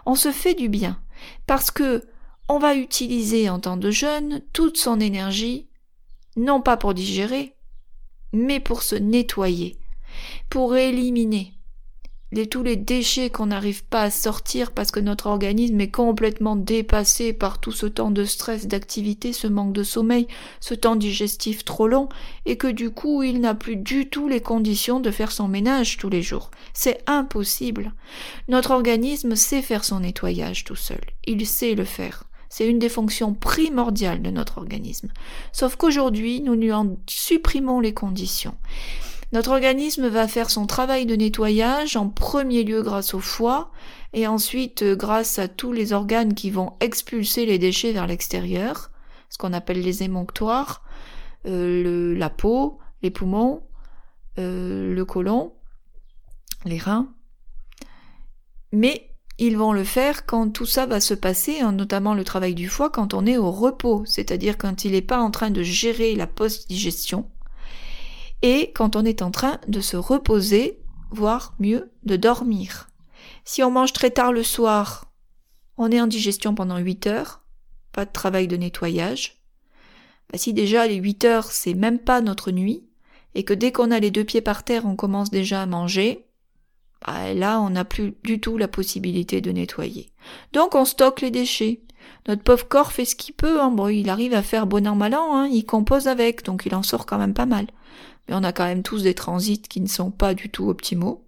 On 0.05 0.15
se 0.15 0.31
fait 0.31 0.53
du 0.53 0.69
bien 0.69 0.99
parce 1.47 1.71
que 1.71 2.05
on 2.49 2.59
va 2.59 2.75
utiliser 2.75 3.49
en 3.49 3.59
temps 3.59 3.77
de 3.77 3.91
jeûne 3.91 4.41
toute 4.51 4.77
son 4.77 4.99
énergie, 4.99 5.69
non 6.35 6.61
pas 6.61 6.77
pour 6.77 6.93
digérer, 6.93 7.55
mais 8.33 8.59
pour 8.59 8.83
se 8.83 8.95
nettoyer, 8.95 9.77
pour 10.49 10.75
éliminer, 10.75 11.53
les, 12.33 12.47
tous 12.47 12.63
les 12.63 12.77
déchets 12.77 13.29
qu'on 13.29 13.47
n'arrive 13.47 13.83
pas 13.83 14.03
à 14.03 14.09
sortir 14.09 14.71
parce 14.71 14.91
que 14.91 15.01
notre 15.01 15.27
organisme 15.27 15.81
est 15.81 15.91
complètement 15.91 16.55
dépassé 16.55 17.33
par 17.33 17.59
tout 17.59 17.73
ce 17.73 17.85
temps 17.85 18.11
de 18.11 18.23
stress, 18.23 18.67
d'activité, 18.67 19.33
ce 19.33 19.47
manque 19.47 19.73
de 19.73 19.83
sommeil, 19.83 20.27
ce 20.61 20.73
temps 20.73 20.95
digestif 20.95 21.65
trop 21.65 21.87
long, 21.87 22.07
et 22.45 22.57
que 22.57 22.67
du 22.67 22.89
coup 22.89 23.21
il 23.23 23.41
n'a 23.41 23.53
plus 23.53 23.75
du 23.75 24.09
tout 24.09 24.29
les 24.29 24.39
conditions 24.39 25.01
de 25.01 25.11
faire 25.11 25.31
son 25.31 25.49
ménage 25.49 25.97
tous 25.97 26.09
les 26.09 26.21
jours. 26.21 26.51
C'est 26.73 27.03
impossible. 27.05 27.93
Notre 28.47 28.71
organisme 28.71 29.35
sait 29.35 29.61
faire 29.61 29.83
son 29.83 29.99
nettoyage 29.99 30.63
tout 30.63 30.75
seul. 30.75 31.01
Il 31.25 31.45
sait 31.45 31.75
le 31.75 31.85
faire. 31.85 32.23
C'est 32.51 32.67
une 32.67 32.79
des 32.79 32.89
fonctions 32.89 33.33
primordiales 33.33 34.21
de 34.21 34.29
notre 34.29 34.57
organisme. 34.57 35.07
Sauf 35.53 35.77
qu'aujourd'hui, 35.77 36.41
nous 36.41 36.53
lui 36.53 36.73
en 36.73 36.97
supprimons 37.07 37.79
les 37.79 37.93
conditions. 37.93 38.55
Notre 39.31 39.51
organisme 39.51 40.09
va 40.09 40.27
faire 40.27 40.49
son 40.49 40.67
travail 40.67 41.05
de 41.05 41.15
nettoyage 41.15 41.95
en 41.95 42.09
premier 42.09 42.65
lieu 42.65 42.81
grâce 42.81 43.13
au 43.13 43.21
foie 43.21 43.71
et 44.11 44.27
ensuite 44.27 44.83
euh, 44.83 44.97
grâce 44.97 45.39
à 45.39 45.47
tous 45.47 45.71
les 45.71 45.93
organes 45.93 46.33
qui 46.33 46.51
vont 46.51 46.73
expulser 46.81 47.45
les 47.45 47.57
déchets 47.57 47.93
vers 47.93 48.05
l'extérieur, 48.05 48.91
ce 49.29 49.37
qu'on 49.37 49.53
appelle 49.53 49.81
les 49.81 50.03
émonctoires, 50.03 50.83
euh, 51.45 52.13
la 52.17 52.29
peau, 52.29 52.79
les 53.01 53.11
poumons, 53.11 53.63
euh, 54.39 54.93
le 54.93 55.05
côlon, 55.05 55.53
les 56.65 56.79
reins. 56.79 57.13
Mais 58.73 59.10
ils 59.47 59.57
vont 59.57 59.73
le 59.73 59.83
faire 59.83 60.27
quand 60.27 60.51
tout 60.51 60.67
ça 60.67 60.85
va 60.85 61.01
se 61.01 61.15
passer, 61.15 61.61
hein, 61.61 61.71
notamment 61.71 62.13
le 62.13 62.23
travail 62.23 62.53
du 62.53 62.69
foie, 62.69 62.91
quand 62.91 63.15
on 63.15 63.25
est 63.25 63.37
au 63.37 63.49
repos, 63.49 64.03
c'est-à-dire 64.05 64.55
quand 64.55 64.85
il 64.85 64.91
n'est 64.91 65.01
pas 65.01 65.19
en 65.19 65.31
train 65.31 65.49
de 65.49 65.63
gérer 65.63 66.13
la 66.13 66.27
post-digestion, 66.27 67.27
et 68.43 68.71
quand 68.75 68.95
on 68.95 69.03
est 69.03 69.23
en 69.23 69.31
train 69.31 69.59
de 69.67 69.81
se 69.81 69.97
reposer, 69.97 70.79
voire 71.09 71.55
mieux, 71.59 71.91
de 72.03 72.17
dormir. 72.17 72.91
Si 73.43 73.63
on 73.63 73.71
mange 73.71 73.93
très 73.93 74.11
tard 74.11 74.31
le 74.31 74.43
soir, 74.43 75.11
on 75.75 75.91
est 75.91 75.99
en 75.99 76.05
digestion 76.05 76.53
pendant 76.53 76.77
8 76.77 77.07
heures, 77.07 77.41
pas 77.93 78.05
de 78.05 78.11
travail 78.11 78.47
de 78.47 78.57
nettoyage. 78.57 79.41
Bah, 80.31 80.37
si 80.37 80.53
déjà 80.53 80.85
les 80.85 80.97
8 80.97 81.25
heures 81.25 81.51
c'est 81.51 81.73
même 81.73 81.97
pas 81.97 82.21
notre 82.21 82.51
nuit, 82.51 82.85
et 83.33 83.43
que 83.43 83.55
dès 83.55 83.71
qu'on 83.71 83.89
a 83.89 83.99
les 83.99 84.11
deux 84.11 84.23
pieds 84.23 84.41
par 84.41 84.63
terre 84.63 84.85
on 84.85 84.95
commence 84.95 85.31
déjà 85.31 85.63
à 85.63 85.65
manger, 85.65 86.27
bah, 87.05 87.33
là 87.33 87.61
on 87.61 87.71
n'a 87.71 87.85
plus 87.85 88.13
du 88.23 88.39
tout 88.39 88.57
la 88.57 88.67
possibilité 88.67 89.41
de 89.41 89.51
nettoyer. 89.51 90.11
Donc 90.53 90.75
on 90.75 90.85
stocke 90.85 91.21
les 91.21 91.31
déchets. 91.31 91.81
Notre 92.27 92.43
pauvre 92.43 92.67
corps 92.67 92.91
fait 92.91 93.05
ce 93.05 93.15
qu'il 93.15 93.33
peut, 93.33 93.61
hein. 93.61 93.73
il 93.89 94.09
arrive 94.09 94.33
à 94.33 94.41
faire 94.41 94.67
bon 94.67 94.87
an 94.87 94.95
mal 94.95 95.15
an, 95.15 95.35
hein. 95.35 95.47
il 95.51 95.65
compose 95.65 96.07
avec, 96.07 96.43
donc 96.43 96.63
il 96.65 96.73
en 96.75 96.83
sort 96.83 97.05
quand 97.05 97.17
même 97.17 97.33
pas 97.33 97.45
mal 97.45 97.67
mais 98.27 98.35
on 98.35 98.43
a 98.43 98.53
quand 98.53 98.65
même 98.65 98.83
tous 98.83 99.03
des 99.03 99.13
transits 99.13 99.61
qui 99.61 99.81
ne 99.81 99.87
sont 99.87 100.11
pas 100.11 100.33
du 100.33 100.49
tout 100.49 100.69
optimaux. 100.69 101.25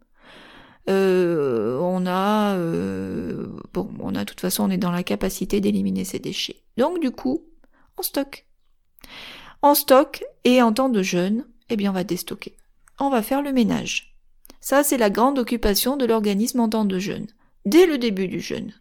Euh, 0.89 1.77
on 1.79 2.05
a, 2.05 2.55
euh, 2.55 3.47
bon, 3.73 3.89
on 3.99 4.15
a 4.15 4.19
de 4.19 4.23
toute 4.25 4.41
façon, 4.41 4.63
on 4.63 4.69
est 4.69 4.77
dans 4.77 4.91
la 4.91 5.03
capacité 5.03 5.61
d'éliminer 5.61 6.05
ces 6.05 6.19
déchets. 6.19 6.63
Donc 6.77 6.99
du 6.99 7.11
coup, 7.11 7.45
on 7.97 8.01
stocke. 8.01 8.47
On 9.61 9.75
stocke 9.75 10.23
et 10.43 10.61
en 10.61 10.73
temps 10.73 10.89
de 10.89 11.01
jeûne, 11.01 11.45
eh 11.69 11.77
bien, 11.77 11.91
on 11.91 11.93
va 11.93 12.03
déstocker. 12.03 12.55
On 12.99 13.09
va 13.09 13.21
faire 13.21 13.41
le 13.41 13.53
ménage. 13.53 14.12
Ça, 14.63 14.81
c'est 14.81 14.97
la 14.97 15.09
grande 15.09 15.39
occupation 15.39 15.97
de 15.97 16.05
l'organisme 16.05 16.61
en 16.61 16.69
temps 16.69 16.85
de 16.85 16.97
jeûne, 16.97 17.27
dès 17.65 17.85
le 17.85 17.97
début 17.97 18.29
du 18.29 18.39
jeûne. 18.39 18.71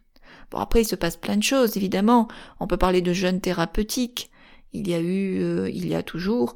Bon, 0.49 0.59
après, 0.59 0.83
il 0.83 0.85
se 0.85 0.95
passe 0.95 1.17
plein 1.17 1.35
de 1.35 1.43
choses, 1.43 1.75
évidemment. 1.75 2.29
On 2.61 2.67
peut 2.67 2.77
parler 2.77 3.01
de 3.01 3.11
jeûne 3.11 3.41
thérapeutique. 3.41 4.31
Il 4.71 4.87
y 4.87 4.93
a 4.93 5.01
eu, 5.01 5.41
euh, 5.41 5.69
il 5.69 5.85
y 5.85 5.93
a 5.93 6.01
toujours 6.01 6.55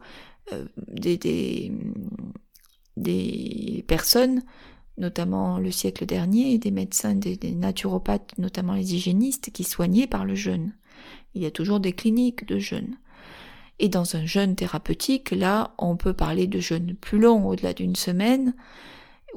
euh, 0.54 0.64
des, 0.88 1.18
des, 2.96 3.84
personnes, 3.86 4.44
notamment 4.98 5.58
le 5.58 5.72
siècle 5.72 6.06
dernier, 6.06 6.58
des 6.58 6.72
médecins, 6.72 7.14
des, 7.14 7.38
naturopathes, 7.52 8.32
notamment 8.38 8.76
les 8.76 8.96
hygiénistes, 8.96 9.52
qui 9.52 9.66
soignaient 9.66 10.08
par 10.08 10.24
le 10.24 10.36
jeûne. 10.36 10.74
Il 11.34 11.44
y 11.44 11.46
a 11.46 11.52
toujours 11.52 11.82
des 11.82 11.92
cliniques 11.92 12.48
de 12.48 12.60
jeûne. 12.60 12.96
Et 13.80 13.90
dans 13.90 14.16
un 14.16 14.26
jeûne 14.26 14.56
thérapeutique, 14.56 15.32
là, 15.32 15.76
on 15.78 15.98
peut 15.98 16.14
parler 16.14 16.48
de 16.48 16.62
jeûne 16.62 16.96
plus 16.96 17.20
long, 17.20 17.46
au-delà 17.46 17.74
d'une 17.74 17.98
semaine, 17.98 18.54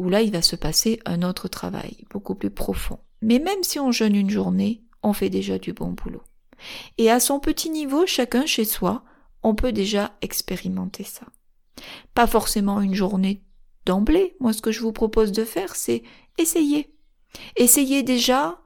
où 0.00 0.08
là, 0.08 0.22
il 0.22 0.32
va 0.32 0.40
se 0.40 0.56
passer 0.56 0.98
un 1.04 1.22
autre 1.22 1.46
travail, 1.46 2.06
beaucoup 2.08 2.34
plus 2.34 2.50
profond. 2.50 2.98
Mais 3.20 3.38
même 3.38 3.62
si 3.62 3.78
on 3.78 3.92
jeûne 3.92 4.16
une 4.16 4.30
journée, 4.30 4.82
on 5.02 5.12
fait 5.12 5.28
déjà 5.28 5.58
du 5.58 5.74
bon 5.74 5.90
boulot. 5.90 6.22
Et 6.96 7.10
à 7.10 7.20
son 7.20 7.38
petit 7.38 7.68
niveau, 7.68 8.06
chacun 8.06 8.46
chez 8.46 8.64
soi, 8.64 9.04
on 9.42 9.54
peut 9.54 9.72
déjà 9.72 10.16
expérimenter 10.22 11.04
ça. 11.04 11.26
Pas 12.14 12.26
forcément 12.26 12.80
une 12.80 12.94
journée 12.94 13.42
d'emblée. 13.84 14.36
Moi, 14.40 14.54
ce 14.54 14.62
que 14.62 14.72
je 14.72 14.80
vous 14.80 14.92
propose 14.92 15.32
de 15.32 15.44
faire, 15.44 15.76
c'est 15.76 16.02
essayer. 16.38 16.96
Essayez 17.56 18.02
déjà 18.02 18.58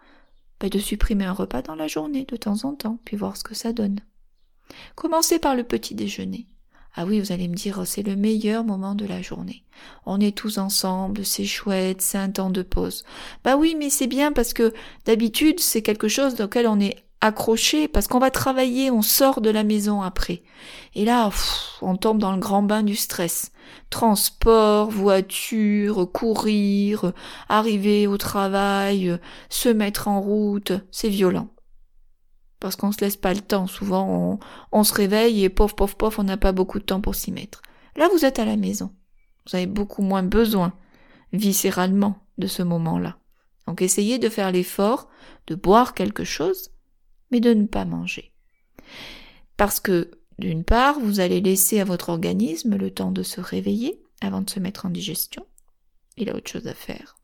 bah, 0.60 0.68
de 0.68 0.78
supprimer 0.78 1.24
un 1.24 1.32
repas 1.32 1.62
dans 1.62 1.74
la 1.74 1.88
journée 1.88 2.24
de 2.26 2.36
temps 2.36 2.64
en 2.64 2.74
temps, 2.74 3.00
puis 3.04 3.16
voir 3.16 3.36
ce 3.36 3.42
que 3.42 3.56
ça 3.56 3.72
donne. 3.72 3.98
Commencez 4.94 5.40
par 5.40 5.56
le 5.56 5.64
petit 5.64 5.96
déjeuner. 5.96 6.46
Ah 6.96 7.04
oui, 7.06 7.18
vous 7.18 7.32
allez 7.32 7.48
me 7.48 7.56
dire, 7.56 7.82
c'est 7.86 8.04
le 8.04 8.14
meilleur 8.14 8.62
moment 8.62 8.94
de 8.94 9.04
la 9.04 9.20
journée. 9.20 9.64
On 10.06 10.20
est 10.20 10.36
tous 10.36 10.58
ensemble, 10.58 11.24
c'est 11.24 11.44
chouette, 11.44 12.00
c'est 12.00 12.18
un 12.18 12.30
temps 12.30 12.50
de 12.50 12.62
pause. 12.62 13.04
Bah 13.42 13.56
oui, 13.56 13.74
mais 13.76 13.90
c'est 13.90 14.06
bien 14.06 14.30
parce 14.30 14.52
que 14.52 14.72
d'habitude, 15.04 15.58
c'est 15.58 15.82
quelque 15.82 16.06
chose 16.06 16.40
auquel 16.40 16.68
on 16.68 16.78
est 16.78 17.04
accroché 17.20 17.88
parce 17.88 18.06
qu'on 18.06 18.20
va 18.20 18.30
travailler, 18.30 18.92
on 18.92 19.02
sort 19.02 19.40
de 19.40 19.50
la 19.50 19.64
maison 19.64 20.02
après. 20.02 20.42
Et 20.94 21.04
là, 21.04 21.30
on 21.82 21.96
tombe 21.96 22.18
dans 22.18 22.32
le 22.32 22.38
grand 22.38 22.62
bain 22.62 22.84
du 22.84 22.94
stress. 22.94 23.50
Transport, 23.90 24.90
voiture, 24.90 26.08
courir, 26.12 27.12
arriver 27.48 28.06
au 28.06 28.18
travail, 28.18 29.18
se 29.48 29.68
mettre 29.68 30.06
en 30.06 30.20
route, 30.20 30.72
c'est 30.92 31.08
violent. 31.08 31.48
Parce 32.60 32.76
qu'on 32.76 32.92
se 32.92 33.00
laisse 33.00 33.16
pas 33.16 33.34
le 33.34 33.40
temps. 33.40 33.66
Souvent, 33.66 34.08
on, 34.08 34.38
on 34.72 34.84
se 34.84 34.94
réveille 34.94 35.44
et 35.44 35.48
pof, 35.48 35.74
pof, 35.74 35.96
pof, 35.96 36.18
on 36.18 36.24
n'a 36.24 36.36
pas 36.36 36.52
beaucoup 36.52 36.78
de 36.78 36.84
temps 36.84 37.00
pour 37.00 37.14
s'y 37.14 37.32
mettre. 37.32 37.62
Là, 37.96 38.08
vous 38.12 38.24
êtes 38.24 38.38
à 38.38 38.44
la 38.44 38.56
maison. 38.56 38.90
Vous 39.46 39.56
avez 39.56 39.66
beaucoup 39.66 40.02
moins 40.02 40.22
besoin, 40.22 40.72
viscéralement, 41.32 42.18
de 42.38 42.46
ce 42.46 42.62
moment-là. 42.62 43.18
Donc 43.66 43.82
essayez 43.82 44.18
de 44.18 44.28
faire 44.28 44.52
l'effort 44.52 45.08
de 45.46 45.54
boire 45.54 45.94
quelque 45.94 46.24
chose 46.24 46.70
mais 47.34 47.40
de 47.40 47.52
ne 47.52 47.66
pas 47.66 47.84
manger. 47.84 48.32
Parce 49.56 49.80
que, 49.80 50.12
d'une 50.38 50.62
part, 50.62 51.00
vous 51.00 51.18
allez 51.18 51.40
laisser 51.40 51.80
à 51.80 51.84
votre 51.84 52.10
organisme 52.10 52.76
le 52.76 52.92
temps 52.92 53.10
de 53.10 53.24
se 53.24 53.40
réveiller 53.40 54.00
avant 54.20 54.40
de 54.40 54.50
se 54.50 54.60
mettre 54.60 54.86
en 54.86 54.90
digestion. 54.90 55.44
Il 56.16 56.30
a 56.30 56.36
autre 56.36 56.48
chose 56.48 56.68
à 56.68 56.74
faire. 56.74 57.16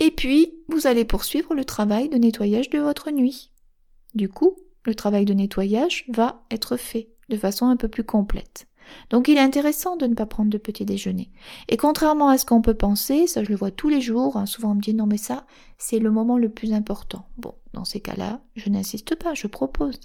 Et 0.00 0.10
puis, 0.10 0.52
vous 0.68 0.88
allez 0.88 1.04
poursuivre 1.04 1.54
le 1.54 1.64
travail 1.64 2.08
de 2.08 2.16
nettoyage 2.16 2.70
de 2.70 2.80
votre 2.80 3.12
nuit. 3.12 3.51
Du 4.14 4.28
coup, 4.28 4.56
le 4.84 4.94
travail 4.94 5.24
de 5.24 5.34
nettoyage 5.34 6.04
va 6.08 6.44
être 6.50 6.76
fait 6.76 7.08
de 7.28 7.36
façon 7.36 7.66
un 7.66 7.76
peu 7.76 7.88
plus 7.88 8.04
complète. 8.04 8.66
Donc 9.10 9.28
il 9.28 9.36
est 9.36 9.40
intéressant 9.40 9.96
de 9.96 10.06
ne 10.06 10.14
pas 10.14 10.26
prendre 10.26 10.50
de 10.50 10.58
petit 10.58 10.84
déjeuner. 10.84 11.30
Et 11.68 11.76
contrairement 11.76 12.28
à 12.28 12.38
ce 12.38 12.44
qu'on 12.44 12.62
peut 12.62 12.74
penser, 12.74 13.26
ça 13.26 13.44
je 13.44 13.48
le 13.48 13.56
vois 13.56 13.70
tous 13.70 13.88
les 13.88 14.00
jours, 14.00 14.36
hein, 14.36 14.46
souvent 14.46 14.72
on 14.72 14.74
me 14.74 14.80
dit 14.80 14.94
non 14.94 15.06
mais 15.06 15.16
ça 15.16 15.46
c'est 15.78 15.98
le 15.98 16.10
moment 16.10 16.36
le 16.36 16.48
plus 16.48 16.72
important. 16.72 17.26
Bon, 17.38 17.54
dans 17.72 17.84
ces 17.84 18.00
cas-là, 18.00 18.40
je 18.56 18.68
n'insiste 18.70 19.14
pas, 19.16 19.34
je 19.34 19.46
propose. 19.46 20.00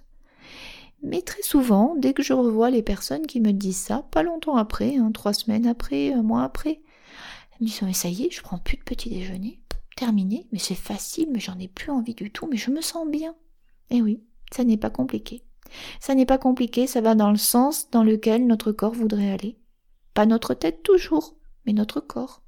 Mais 1.03 1.21
très 1.21 1.43
souvent, 1.43 1.95
dès 1.97 2.13
que 2.13 2.23
je 2.23 2.33
revois 2.33 2.69
les 2.69 2.81
personnes 2.81 3.27
qui 3.27 3.39
me 3.39 3.51
disent 3.51 3.77
ça, 3.77 4.07
pas 4.11 4.23
longtemps 4.23 4.57
après, 4.57 4.97
hein, 4.97 5.11
trois 5.11 5.33
semaines 5.33 5.67
après, 5.67 6.13
un 6.13 6.23
mois 6.23 6.43
après, 6.43 6.81
elles 7.51 7.61
me 7.61 7.67
disent 7.67 7.81
mais 7.81 7.93
ça 7.93 8.09
y 8.09 8.25
est, 8.25 8.31
je 8.31 8.41
prends 8.41 8.57
plus 8.57 8.77
de 8.77 8.83
petit 8.83 9.09
déjeuner, 9.09 9.59
terminé, 9.95 10.47
mais 10.51 10.59
c'est 10.59 10.75
facile, 10.75 11.29
mais 11.31 11.39
j'en 11.39 11.59
ai 11.59 11.67
plus 11.67 11.91
envie 11.91 12.15
du 12.15 12.31
tout, 12.31 12.47
mais 12.49 12.57
je 12.57 12.71
me 12.71 12.81
sens 12.81 13.07
bien. 13.07 13.35
Eh 13.89 14.01
oui, 14.01 14.21
ça 14.51 14.63
n'est 14.63 14.77
pas 14.77 14.89
compliqué. 14.89 15.43
Ça 15.99 16.15
n'est 16.15 16.25
pas 16.25 16.37
compliqué, 16.37 16.87
ça 16.87 17.01
va 17.01 17.15
dans 17.15 17.31
le 17.31 17.37
sens 17.37 17.89
dans 17.91 18.03
lequel 18.03 18.47
notre 18.47 18.71
corps 18.71 18.93
voudrait 18.93 19.31
aller. 19.31 19.57
Pas 20.13 20.25
notre 20.25 20.53
tête 20.53 20.83
toujours, 20.83 21.35
mais 21.65 21.73
notre 21.73 21.99
corps. 21.99 22.41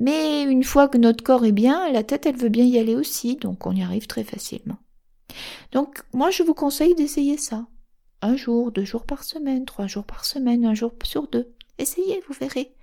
Mais 0.00 0.42
une 0.42 0.64
fois 0.64 0.88
que 0.88 0.98
notre 0.98 1.24
corps 1.24 1.44
est 1.44 1.52
bien, 1.52 1.90
la 1.90 2.04
tête, 2.04 2.26
elle 2.26 2.36
veut 2.36 2.48
bien 2.48 2.64
y 2.64 2.78
aller 2.78 2.94
aussi, 2.94 3.36
donc 3.36 3.66
on 3.66 3.72
y 3.72 3.82
arrive 3.82 4.06
très 4.06 4.24
facilement. 4.24 4.78
Donc 5.72 6.02
moi, 6.12 6.30
je 6.30 6.42
vous 6.42 6.54
conseille 6.54 6.94
d'essayer 6.94 7.36
ça. 7.36 7.66
Un 8.22 8.36
jour, 8.36 8.72
deux 8.72 8.84
jours 8.84 9.04
par 9.04 9.24
semaine, 9.24 9.64
trois 9.64 9.86
jours 9.86 10.04
par 10.04 10.24
semaine, 10.24 10.64
un 10.64 10.74
jour 10.74 10.92
sur 11.04 11.28
deux. 11.28 11.52
Essayez, 11.78 12.20
vous 12.26 12.34
verrez. 12.34 12.74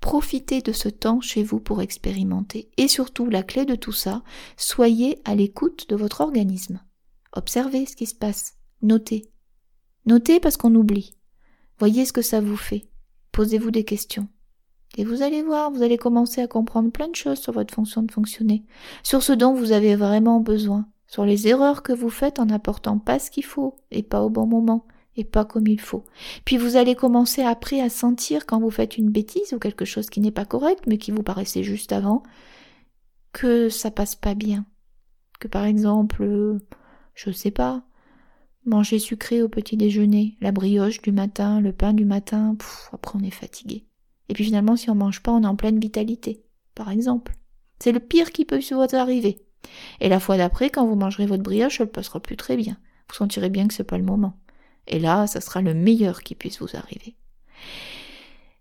Profitez 0.00 0.60
de 0.60 0.72
ce 0.72 0.90
temps 0.90 1.20
chez 1.20 1.42
vous 1.42 1.60
pour 1.60 1.80
expérimenter. 1.80 2.70
Et 2.76 2.88
surtout, 2.88 3.26
la 3.26 3.42
clé 3.42 3.64
de 3.64 3.74
tout 3.74 3.92
ça, 3.92 4.22
soyez 4.58 5.18
à 5.24 5.34
l'écoute 5.34 5.88
de 5.88 5.96
votre 5.96 6.20
organisme. 6.20 6.80
Observez 7.32 7.86
ce 7.86 7.96
qui 7.96 8.06
se 8.06 8.14
passe. 8.14 8.54
Notez. 8.82 9.30
Notez 10.06 10.40
parce 10.40 10.56
qu'on 10.56 10.74
oublie. 10.74 11.16
Voyez 11.78 12.04
ce 12.04 12.12
que 12.12 12.22
ça 12.22 12.40
vous 12.40 12.56
fait. 12.56 12.88
Posez-vous 13.32 13.70
des 13.70 13.84
questions. 13.84 14.28
Et 14.98 15.04
vous 15.04 15.22
allez 15.22 15.42
voir, 15.42 15.70
vous 15.70 15.82
allez 15.82 15.96
commencer 15.96 16.42
à 16.42 16.46
comprendre 16.46 16.90
plein 16.90 17.08
de 17.08 17.16
choses 17.16 17.38
sur 17.38 17.52
votre 17.52 17.72
fonction 17.72 18.02
de 18.02 18.12
fonctionner, 18.12 18.64
sur 19.02 19.22
ce 19.22 19.32
dont 19.32 19.54
vous 19.54 19.72
avez 19.72 19.96
vraiment 19.96 20.40
besoin, 20.40 20.86
sur 21.06 21.24
les 21.24 21.48
erreurs 21.48 21.82
que 21.82 21.94
vous 21.94 22.10
faites 22.10 22.38
en 22.38 22.46
n'apportant 22.46 22.98
pas 22.98 23.18
ce 23.18 23.30
qu'il 23.30 23.44
faut, 23.44 23.76
et 23.90 24.02
pas 24.02 24.22
au 24.22 24.28
bon 24.28 24.46
moment, 24.46 24.86
et 25.16 25.24
pas 25.24 25.46
comme 25.46 25.66
il 25.66 25.80
faut. 25.80 26.04
Puis 26.44 26.58
vous 26.58 26.76
allez 26.76 26.94
commencer 26.94 27.42
après 27.42 27.80
à 27.80 27.88
sentir 27.88 28.44
quand 28.44 28.60
vous 28.60 28.70
faites 28.70 28.98
une 28.98 29.10
bêtise 29.10 29.54
ou 29.54 29.58
quelque 29.58 29.86
chose 29.86 30.10
qui 30.10 30.20
n'est 30.20 30.30
pas 30.30 30.44
correct, 30.44 30.84
mais 30.86 30.98
qui 30.98 31.10
vous 31.10 31.22
paraissait 31.22 31.62
juste 31.62 31.92
avant, 31.92 32.22
que 33.32 33.70
ça 33.70 33.90
passe 33.90 34.14
pas 34.14 34.34
bien. 34.34 34.66
Que 35.40 35.48
par 35.48 35.64
exemple, 35.64 36.58
je 37.14 37.30
sais 37.30 37.50
pas, 37.50 37.84
Manger 38.64 39.00
sucré 39.00 39.42
au 39.42 39.48
petit 39.48 39.76
déjeuner, 39.76 40.36
la 40.40 40.52
brioche 40.52 41.02
du 41.02 41.10
matin, 41.10 41.60
le 41.60 41.72
pain 41.72 41.92
du 41.92 42.04
matin, 42.04 42.56
après 42.92 43.18
on 43.18 43.24
est 43.24 43.30
fatigué. 43.32 43.84
Et 44.28 44.34
puis 44.34 44.44
finalement, 44.44 44.76
si 44.76 44.88
on 44.88 44.94
mange 44.94 45.20
pas, 45.20 45.32
on 45.32 45.42
est 45.42 45.48
en 45.48 45.56
pleine 45.56 45.80
vitalité, 45.80 46.44
par 46.76 46.88
exemple. 46.88 47.34
C'est 47.80 47.90
le 47.90 47.98
pire 47.98 48.30
qui 48.30 48.44
peut 48.44 48.60
vous 48.70 48.96
arriver. 48.96 49.44
Et 50.00 50.08
la 50.08 50.20
fois 50.20 50.36
d'après, 50.36 50.70
quand 50.70 50.86
vous 50.86 50.94
mangerez 50.94 51.26
votre 51.26 51.42
brioche, 51.42 51.80
elle 51.80 51.90
passera 51.90 52.20
plus 52.20 52.36
très 52.36 52.56
bien. 52.56 52.76
Vous 53.08 53.16
sentirez 53.16 53.50
bien 53.50 53.66
que 53.66 53.74
c'est 53.74 53.82
pas 53.82 53.98
le 53.98 54.04
moment. 54.04 54.38
Et 54.86 55.00
là, 55.00 55.26
ça 55.26 55.40
sera 55.40 55.60
le 55.60 55.74
meilleur 55.74 56.22
qui 56.22 56.36
puisse 56.36 56.60
vous 56.60 56.76
arriver. 56.76 57.16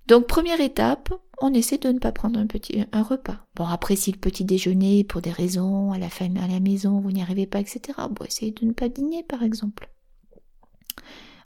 Donc 0.07 0.25
première 0.25 0.61
étape, 0.61 1.13
on 1.41 1.53
essaie 1.53 1.77
de 1.77 1.89
ne 1.89 1.99
pas 1.99 2.11
prendre 2.11 2.39
un 2.39 2.47
petit 2.47 2.83
repas. 2.93 3.45
Bon 3.55 3.65
après 3.65 3.95
si 3.95 4.11
le 4.11 4.19
petit 4.19 4.45
déjeuner 4.45 5.03
pour 5.03 5.21
des 5.21 5.31
raisons 5.31 5.91
à 5.91 5.97
la 5.97 6.09
famille 6.09 6.41
à 6.43 6.47
la 6.47 6.59
maison 6.59 6.99
vous 6.99 7.11
n'y 7.11 7.21
arrivez 7.21 7.47
pas 7.47 7.59
etc. 7.59 7.81
Bon 8.09 8.25
essayez 8.25 8.51
de 8.51 8.65
ne 8.65 8.73
pas 8.73 8.89
dîner 8.89 9.23
par 9.23 9.43
exemple. 9.43 9.89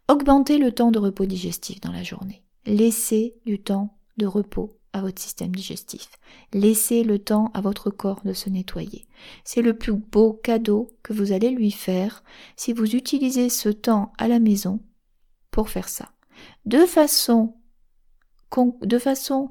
Augmentez 0.08 0.58
le 0.58 0.72
temps 0.72 0.92
de 0.92 1.00
repos 1.00 1.26
digestif 1.26 1.82
dans 1.82 1.92
la 1.92 2.04
journée. 2.04 2.44
Laissez 2.66 3.36
du 3.46 3.62
temps 3.62 3.98
de 4.18 4.26
repos 4.26 4.78
à 4.94 5.02
votre 5.02 5.22
système 5.22 5.54
digestif. 5.54 6.08
Laissez 6.54 7.04
le 7.04 7.20
temps 7.20 7.52
à 7.54 7.62
votre 7.62 7.90
corps 7.90 8.22
de 8.24 8.34
se 8.34 8.50
nettoyer. 8.50 9.06
C'est 9.44 9.62
le 9.62 9.78
plus 9.78 9.94
beau 9.94 10.34
cadeau 10.34 10.90
que 11.04 11.14
vous 11.14 11.32
allez 11.32 11.50
lui 11.50 11.72
faire 11.72 12.24
si 12.56 12.72
vous 12.72 12.96
utilisez 12.96 13.50
ce 13.50 13.70
temps 13.70 14.14
à 14.18 14.28
la 14.28 14.40
maison 14.40 14.80
pour 15.52 15.70
faire 15.70 15.90
ça. 15.90 16.12
De 16.66 16.86
façon 16.86 17.56
de 18.82 18.98
façon 19.00 19.50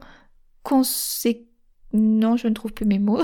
non, 1.93 2.37
je 2.37 2.49
ne 2.49 2.55
trouve 2.55 2.73
plus 2.73 2.87
mes 2.87 2.99
mots, 2.99 3.23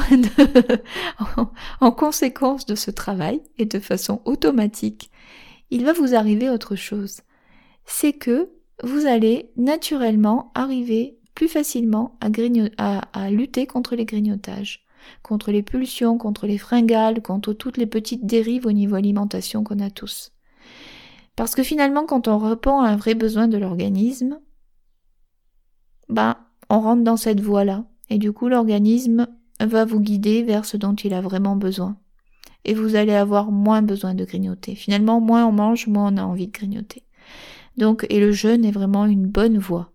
en 1.80 1.90
conséquence 1.90 2.66
de 2.66 2.76
ce 2.76 2.92
travail 2.92 3.42
et 3.59 3.66
de 3.66 3.80
façon 3.80 4.23
automatique, 4.25 5.11
il 5.70 5.85
va 5.85 5.92
vous 5.92 6.14
arriver 6.14 6.49
autre 6.49 6.76
chose. 6.76 7.23
C'est 7.85 8.12
que 8.12 8.50
vous 8.85 9.06
allez 9.06 9.50
naturellement 9.56 10.52
arriver 10.54 11.18
plus 11.35 11.49
facilement 11.49 12.18
à, 12.20 12.99
à, 13.12 13.30
lutter 13.30 13.66
contre 13.66 13.97
les 13.97 14.04
grignotages, 14.04 14.85
contre 15.23 15.50
les 15.50 15.62
pulsions, 15.62 16.18
contre 16.18 16.47
les 16.47 16.59
fringales, 16.59 17.23
contre 17.23 17.52
toutes 17.52 17.76
les 17.76 17.87
petites 17.87 18.26
dérives 18.26 18.66
au 18.66 18.73
niveau 18.73 18.94
alimentation 18.94 19.64
qu'on 19.64 19.80
a 19.80 19.90
tous. 19.90 20.32
Parce 21.35 21.54
que 21.54 21.62
finalement, 21.62 22.04
quand 22.04 22.28
on 22.28 22.38
répond 22.38 22.80
à 22.80 22.88
un 22.88 22.97
vrai 22.97 23.14
besoin 23.14 23.49
de 23.49 23.59
l'organisme, 23.59 24.40
ben, 26.09 26.37
on 26.71 26.81
rentre 26.81 27.03
dans 27.03 27.17
cette 27.17 27.41
voie-là. 27.41 27.85
Et 28.09 28.19
du 28.19 28.33
coup, 28.33 28.49
l'organisme 28.49 29.27
va 29.61 29.85
vous 29.85 30.00
guider 30.00 30.43
vers 30.43 30.65
ce 30.65 30.77
dont 30.77 30.95
il 30.95 31.12
a 31.12 31.21
vraiment 31.21 31.57
besoin. 31.57 31.99
Et 32.65 32.75
vous 32.75 32.97
allez 32.97 33.12
avoir 33.12 33.50
moins 33.50 33.83
besoin 33.83 34.15
de 34.15 34.25
grignoter. 34.25 34.75
Finalement, 34.75 35.21
moins 35.21 35.47
on 35.47 35.53
mange, 35.53 35.87
moins 35.87 36.12
on 36.12 36.17
a 36.17 36.23
envie 36.23 36.47
de 36.47 36.53
grignoter. 36.53 37.03
Donc, 37.77 38.07
et 38.09 38.21
le 38.21 38.33
jeûne 38.33 38.65
est 38.65 38.71
vraiment 38.71 39.07
une 39.07 39.27
bonne 39.27 39.59
voie 39.59 39.93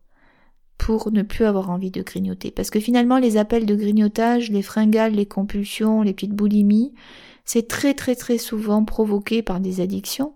pour 0.77 1.12
ne 1.12 1.22
plus 1.22 1.46
avoir 1.46 1.70
envie 1.70 1.91
de 1.91 2.01
grignoter. 2.01 2.51
Parce 2.51 2.70
que 2.70 2.79
finalement, 2.79 3.17
les 3.17 3.38
appels 3.38 3.65
de 3.65 3.75
grignotage, 3.75 4.51
les 4.51 4.62
fringales, 4.62 5.13
les 5.13 5.25
compulsions, 5.25 6.01
les 6.01 6.13
petites 6.13 6.34
boulimies, 6.34 6.94
c'est 7.46 7.67
très 7.67 7.94
très 7.94 8.15
très 8.15 8.38
souvent 8.38 8.84
provoqué 8.84 9.41
par 9.41 9.60
des 9.60 9.79
addictions 9.79 10.34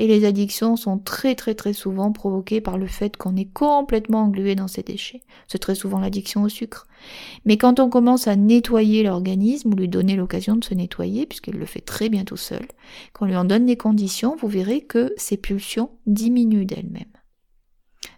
et 0.00 0.06
les 0.06 0.24
addictions 0.24 0.76
sont 0.76 0.98
très 0.98 1.34
très 1.34 1.54
très 1.54 1.74
souvent 1.74 2.10
provoquées 2.10 2.62
par 2.62 2.78
le 2.78 2.86
fait 2.86 3.18
qu'on 3.18 3.36
est 3.36 3.52
complètement 3.52 4.22
englué 4.22 4.54
dans 4.54 4.66
ces 4.66 4.82
déchets. 4.82 5.20
C'est 5.46 5.58
très 5.58 5.74
souvent 5.74 6.00
l'addiction 6.00 6.42
au 6.42 6.48
sucre. 6.48 6.86
Mais 7.44 7.58
quand 7.58 7.80
on 7.80 7.90
commence 7.90 8.26
à 8.26 8.34
nettoyer 8.34 9.02
l'organisme 9.02 9.74
ou 9.74 9.76
lui 9.76 9.88
donner 9.88 10.16
l'occasion 10.16 10.56
de 10.56 10.64
se 10.64 10.72
nettoyer, 10.72 11.26
puisqu'il 11.26 11.58
le 11.58 11.66
fait 11.66 11.82
très 11.82 12.08
bien 12.08 12.24
tout 12.24 12.38
seul, 12.38 12.66
qu'on 13.12 13.26
lui 13.26 13.36
en 13.36 13.44
donne 13.44 13.66
les 13.66 13.76
conditions, 13.76 14.36
vous 14.36 14.48
verrez 14.48 14.80
que 14.80 15.12
ces 15.18 15.36
pulsions 15.36 15.90
diminuent 16.06 16.64
d'elles-mêmes. 16.64 17.04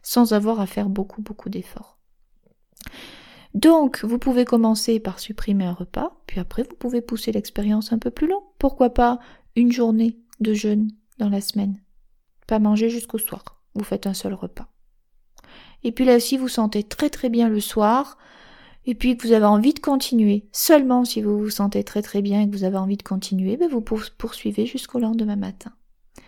Sans 0.04 0.34
avoir 0.34 0.60
à 0.60 0.66
faire 0.66 0.88
beaucoup 0.88 1.20
beaucoup 1.20 1.48
d'efforts. 1.48 1.98
Donc, 3.54 4.04
vous 4.04 4.18
pouvez 4.18 4.44
commencer 4.44 5.00
par 5.00 5.18
supprimer 5.18 5.64
un 5.64 5.72
repas, 5.72 6.22
puis 6.28 6.38
après 6.38 6.62
vous 6.62 6.76
pouvez 6.76 7.00
pousser 7.00 7.32
l'expérience 7.32 7.92
un 7.92 7.98
peu 7.98 8.12
plus 8.12 8.28
loin. 8.28 8.40
Pourquoi 8.60 8.90
pas 8.90 9.18
une 9.56 9.72
journée 9.72 10.16
de 10.38 10.54
jeûne 10.54 10.92
la 11.29 11.41
semaine. 11.41 11.81
Pas 12.47 12.59
manger 12.59 12.91
jusqu'au 12.91 13.19
soir. 13.19 13.62
Vous 13.75 13.85
faites 13.85 14.07
un 14.07 14.14
seul 14.14 14.35
repas. 14.35 14.69
Et 15.85 15.93
puis 15.93 16.05
là 16.05 16.17
aussi, 16.17 16.37
vous 16.37 16.49
sentez 16.49 16.83
très 16.83 17.11
très 17.11 17.29
bien 17.29 17.49
le 17.49 17.61
soir, 17.61 18.19
et 18.85 18.95
puis 18.95 19.17
que 19.17 19.26
vous 19.26 19.33
avez 19.33 19.47
envie 19.47 19.75
de 19.75 19.81
continuer. 19.81 20.49
Seulement 20.52 21.05
si 21.05 21.23
vous 21.23 21.38
vous 21.38 21.50
sentez 21.50 21.85
très 21.85 22.02
très 22.02 22.23
bien 22.23 22.43
et 22.43 22.50
que 22.50 22.57
vous 22.57 22.64
avez 22.64 22.79
envie 22.79 22.97
de 22.97 23.02
continuer, 23.02 23.57
ben 23.57 23.69
vous 23.69 23.81
poursuivez 23.81 24.67
jusqu'au 24.67 24.99
lendemain 24.99 25.37
matin. 25.37 25.73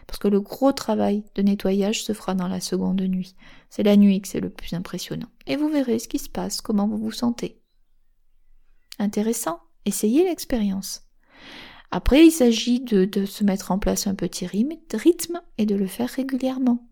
Parce 0.07 0.19
que 0.19 0.29
le 0.29 0.41
gros 0.41 0.73
travail 0.73 1.25
de 1.35 1.43
nettoyage 1.43 2.05
se 2.05 2.13
fera 2.13 2.35
dans 2.35 2.49
la 2.49 2.61
seconde 2.61 3.03
nuit. 3.03 3.35
C'est 3.71 3.83
la 3.83 3.97
nuit 3.97 4.21
que 4.21 4.29
c'est 4.29 4.41
le 4.41 4.51
plus 4.51 4.73
impressionnant. 4.75 5.29
Et 5.47 5.57
vous 5.57 5.69
verrez 5.69 5.99
ce 5.99 6.09
qui 6.09 6.19
se 6.19 6.29
passe, 6.29 6.61
comment 6.61 6.87
vous 6.87 6.99
vous 6.99 7.13
sentez. 7.13 7.61
Intéressant. 8.99 9.61
Essayez 9.85 10.25
l'expérience. 10.25 11.03
Après, 11.97 12.27
il 12.27 12.33
s'agit 12.33 12.81
de, 12.81 13.25
se 13.25 13.45
mettre 13.45 13.71
en 13.71 13.79
place 13.79 14.09
un 14.09 14.17
petit 14.17 14.47
rythme 14.49 15.41
et 15.59 15.65
de 15.65 15.77
le 15.77 15.87
faire 15.87 16.09
régulièrement. 16.09 16.89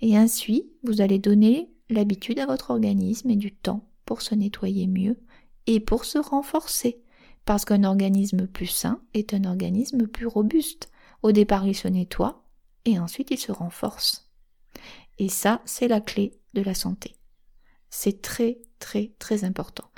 Et 0.00 0.16
ainsi, 0.16 0.72
vous 0.82 1.02
allez 1.02 1.18
donner 1.18 1.70
l'habitude 1.90 2.38
à 2.38 2.46
votre 2.46 2.70
organisme 2.70 3.28
et 3.28 3.36
du 3.36 3.54
temps 3.54 3.86
pour 4.06 4.22
se 4.22 4.34
nettoyer 4.34 4.86
mieux 4.86 5.18
et 5.66 5.78
pour 5.78 6.06
se 6.06 6.16
renforcer. 6.16 7.02
Parce 7.44 7.66
qu'un 7.66 7.84
organisme 7.84 8.46
plus 8.46 8.68
sain 8.68 9.02
est 9.12 9.34
un 9.34 9.44
organisme 9.44 10.06
plus 10.06 10.26
robuste. 10.26 10.90
Au 11.22 11.32
départ, 11.32 11.66
il 11.66 11.76
se 11.76 11.88
nettoie 11.88 12.42
et 12.86 12.98
ensuite 12.98 13.30
il 13.30 13.38
se 13.38 13.52
renforce. 13.52 14.30
Et 15.18 15.28
ça, 15.28 15.60
c'est 15.66 15.86
la 15.86 16.00
clé 16.00 16.40
de 16.54 16.62
la 16.62 16.72
santé. 16.72 17.14
C'est 17.90 18.22
très, 18.22 18.62
très, 18.78 19.12
très 19.18 19.44
important. 19.44 19.90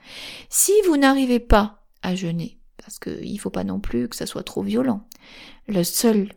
Si 0.49 0.73
vous 0.89 0.97
n'arrivez 0.97 1.39
pas 1.39 1.87
à 2.03 2.17
jeûner, 2.17 2.59
parce 2.93 2.99
qu'il 2.99 3.33
ne 3.33 3.39
faut 3.39 3.49
pas 3.49 3.65
non 3.65 3.81
plus 3.81 4.07
que 4.07 4.17
ça 4.17 4.27
soit 4.27 4.43
trop 4.43 4.63
violent, 4.63 5.09
le 5.67 5.83
seul, 5.83 6.31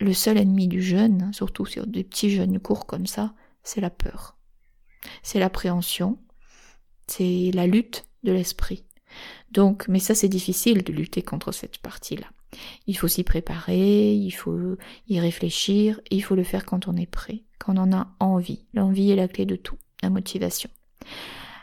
le 0.00 0.12
seul 0.12 0.36
ennemi 0.36 0.66
du 0.66 0.82
jeûne, 0.82 1.30
surtout 1.32 1.64
sur 1.64 1.86
des 1.86 2.02
petits 2.02 2.30
jeûnes 2.30 2.58
courts 2.58 2.86
comme 2.86 3.06
ça, 3.06 3.34
c'est 3.62 3.80
la 3.80 3.90
peur. 3.90 4.36
C'est 5.22 5.38
l'appréhension, 5.38 6.18
c'est 7.06 7.52
la 7.54 7.68
lutte 7.68 8.04
de 8.24 8.32
l'esprit. 8.32 8.84
Donc, 9.52 9.86
mais 9.86 10.00
ça 10.00 10.16
c'est 10.16 10.28
difficile 10.28 10.82
de 10.82 10.92
lutter 10.92 11.22
contre 11.22 11.52
cette 11.52 11.78
partie-là. 11.78 12.26
Il 12.88 12.96
faut 12.96 13.06
s'y 13.06 13.22
préparer, 13.22 14.12
il 14.12 14.32
faut 14.32 14.76
y 15.08 15.20
réfléchir, 15.20 16.00
il 16.10 16.24
faut 16.24 16.34
le 16.34 16.42
faire 16.42 16.66
quand 16.66 16.88
on 16.88 16.96
est 16.96 17.06
prêt, 17.06 17.44
quand 17.60 17.78
on 17.78 17.82
en 17.82 17.92
a 17.92 18.08
envie. 18.18 18.66
L'envie 18.74 19.12
est 19.12 19.16
la 19.16 19.28
clé 19.28 19.46
de 19.46 19.54
tout, 19.54 19.78
la 20.02 20.10
motivation. 20.10 20.70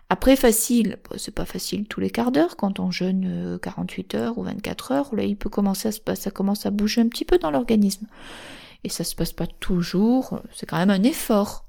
Après, 0.10 0.38
facile, 0.38 1.00
c'est 1.18 1.34
pas 1.34 1.46
facile 1.46 1.86
tous 1.86 2.00
les 2.00 2.10
quarts 2.10 2.32
d'heure, 2.32 2.56
quand 2.56 2.80
on 2.80 2.92
jeûne 2.92 3.60
48 3.62 4.16
euh, 4.16 4.18
heures 4.18 4.38
ou 4.38 4.44
24 4.44 4.92
heures, 4.92 5.16
là, 5.16 5.24
il 5.24 5.36
peut 5.36 5.50
commencer 5.50 5.90
à 5.90 5.92
se 5.92 6.00
passer, 6.00 6.24
ça 6.24 6.32
commence 6.32 6.66
à 6.66 6.72
bouger 6.72 7.02
un 7.02 7.10
petit 7.10 7.26
peu 7.26 7.38
dans 7.38 7.52
l'organisme. 7.52 8.08
Et 8.84 8.90
ça 8.90 9.04
se 9.04 9.16
passe 9.16 9.34
pas 9.34 9.48
toujours, 9.48 10.40
c'est 10.54 10.66
quand 10.66 10.78
même 10.78 10.90
un 10.90 11.04
effort. 11.04 11.68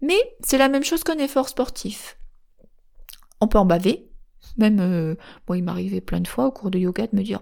Mais 0.00 0.18
c'est 0.44 0.58
la 0.58 0.68
même 0.68 0.84
chose 0.84 1.02
qu'un 1.02 1.18
effort 1.18 1.48
sportif. 1.48 2.18
On 3.40 3.48
peut 3.48 3.58
en 3.58 3.66
baver, 3.66 4.12
même, 4.56 4.80
euh, 4.80 5.16
moi, 5.48 5.56
il 5.56 5.64
m'arrivait 5.64 6.00
plein 6.00 6.20
de 6.20 6.28
fois 6.28 6.46
au 6.46 6.52
cours 6.52 6.70
de 6.70 6.78
yoga 6.78 7.06
de 7.06 7.16
me 7.16 7.22
dire, 7.22 7.40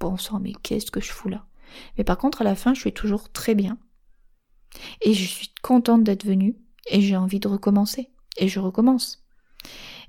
bon 0.00 0.16
sang, 0.16 0.40
mais 0.40 0.52
qu'est-ce 0.62 0.90
que 0.90 1.00
je 1.00 1.12
fous 1.12 1.28
là? 1.28 1.46
Mais 1.98 2.04
par 2.04 2.18
contre, 2.18 2.40
à 2.40 2.44
la 2.44 2.54
fin, 2.54 2.74
je 2.74 2.80
suis 2.80 2.92
toujours 2.92 3.30
très 3.30 3.54
bien. 3.54 3.78
Et 5.02 5.14
je 5.14 5.24
suis 5.24 5.50
contente 5.62 6.04
d'être 6.04 6.24
venue, 6.24 6.56
et 6.90 7.00
j'ai 7.00 7.16
envie 7.16 7.40
de 7.40 7.48
recommencer. 7.48 8.10
Et 8.38 8.48
je 8.48 8.60
recommence. 8.60 9.25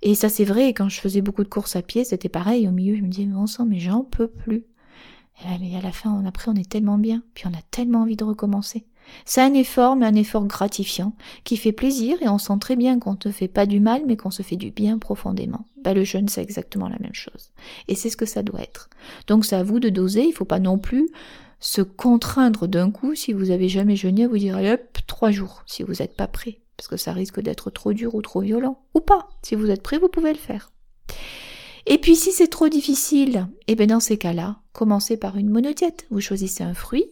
Et 0.01 0.15
ça, 0.15 0.29
c'est 0.29 0.45
vrai, 0.45 0.73
quand 0.73 0.89
je 0.89 0.99
faisais 0.99 1.21
beaucoup 1.21 1.43
de 1.43 1.49
courses 1.49 1.75
à 1.75 1.81
pied, 1.81 2.03
c'était 2.03 2.29
pareil. 2.29 2.67
Au 2.67 2.71
milieu, 2.71 2.95
je 2.95 3.01
me 3.01 3.07
disais, 3.07 3.25
bon 3.25 3.47
sang, 3.47 3.65
mais 3.65 3.79
j'en 3.79 4.03
peux 4.03 4.27
plus. 4.27 4.65
Et 5.43 5.75
à 5.75 5.81
la 5.81 5.91
fin, 5.91 6.23
après, 6.25 6.49
on 6.49 6.55
est 6.55 6.69
tellement 6.69 6.97
bien, 6.97 7.21
puis 7.35 7.45
on 7.47 7.53
a 7.53 7.61
tellement 7.69 8.01
envie 8.01 8.15
de 8.15 8.23
recommencer. 8.23 8.85
C'est 9.25 9.41
un 9.41 9.53
effort, 9.53 9.95
mais 9.95 10.05
un 10.05 10.15
effort 10.15 10.45
gratifiant, 10.45 11.13
qui 11.43 11.57
fait 11.57 11.71
plaisir 11.71 12.21
et 12.21 12.27
on 12.27 12.37
sent 12.37 12.57
très 12.59 12.75
bien 12.75 12.99
qu'on 12.99 13.17
ne 13.23 13.31
fait 13.31 13.47
pas 13.47 13.65
du 13.65 13.79
mal, 13.79 14.03
mais 14.05 14.17
qu'on 14.17 14.31
se 14.31 14.41
fait 14.41 14.55
du 14.55 14.71
bien 14.71 14.97
profondément. 14.97 15.65
Bah, 15.83 15.93
le 15.93 16.03
jeûne, 16.03 16.27
c'est 16.27 16.41
exactement 16.41 16.89
la 16.89 16.99
même 16.99 17.13
chose. 17.13 17.51
Et 17.87 17.95
c'est 17.95 18.09
ce 18.09 18.17
que 18.17 18.25
ça 18.25 18.43
doit 18.43 18.61
être. 18.61 18.89
Donc 19.27 19.45
c'est 19.45 19.55
à 19.55 19.63
vous 19.63 19.79
de 19.79 19.89
doser, 19.89 20.23
il 20.23 20.29
ne 20.29 20.35
faut 20.35 20.45
pas 20.45 20.59
non 20.59 20.77
plus 20.77 21.07
se 21.59 21.81
contraindre 21.81 22.67
d'un 22.67 22.91
coup 22.91 23.15
si 23.15 23.33
vous 23.33 23.51
avez 23.51 23.69
jamais 23.69 23.95
jeûné, 23.95 24.27
vous 24.27 24.37
dire 24.37 24.57
hop, 24.57 24.97
trois 25.07 25.31
jours, 25.31 25.63
si 25.65 25.83
vous 25.83 25.93
n'êtes 25.93 26.15
pas 26.15 26.27
prêt. 26.27 26.59
Parce 26.77 26.87
que 26.87 26.97
ça 26.97 27.11
risque 27.11 27.41
d'être 27.41 27.71
trop 27.71 27.93
dur 27.93 28.15
ou 28.15 28.21
trop 28.21 28.41
violent. 28.41 28.83
Ou 28.93 28.99
pas. 28.99 29.29
Si 29.41 29.55
vous 29.55 29.69
êtes 29.69 29.83
prêt, 29.83 29.97
vous 29.97 30.09
pouvez 30.09 30.31
le 30.31 30.37
faire. 30.37 30.71
Et 31.85 31.97
puis 31.97 32.15
si 32.15 32.31
c'est 32.31 32.49
trop 32.49 32.67
difficile, 32.67 33.47
et 33.67 33.71
eh 33.71 33.75
bien 33.75 33.87
dans 33.87 34.01
ces 34.01 34.17
cas-là, 34.17 34.59
commencez 34.73 35.17
par 35.17 35.37
une 35.37 35.49
monodiète. 35.49 36.05
Vous 36.11 36.19
choisissez 36.19 36.63
un 36.63 36.73
fruit, 36.73 37.07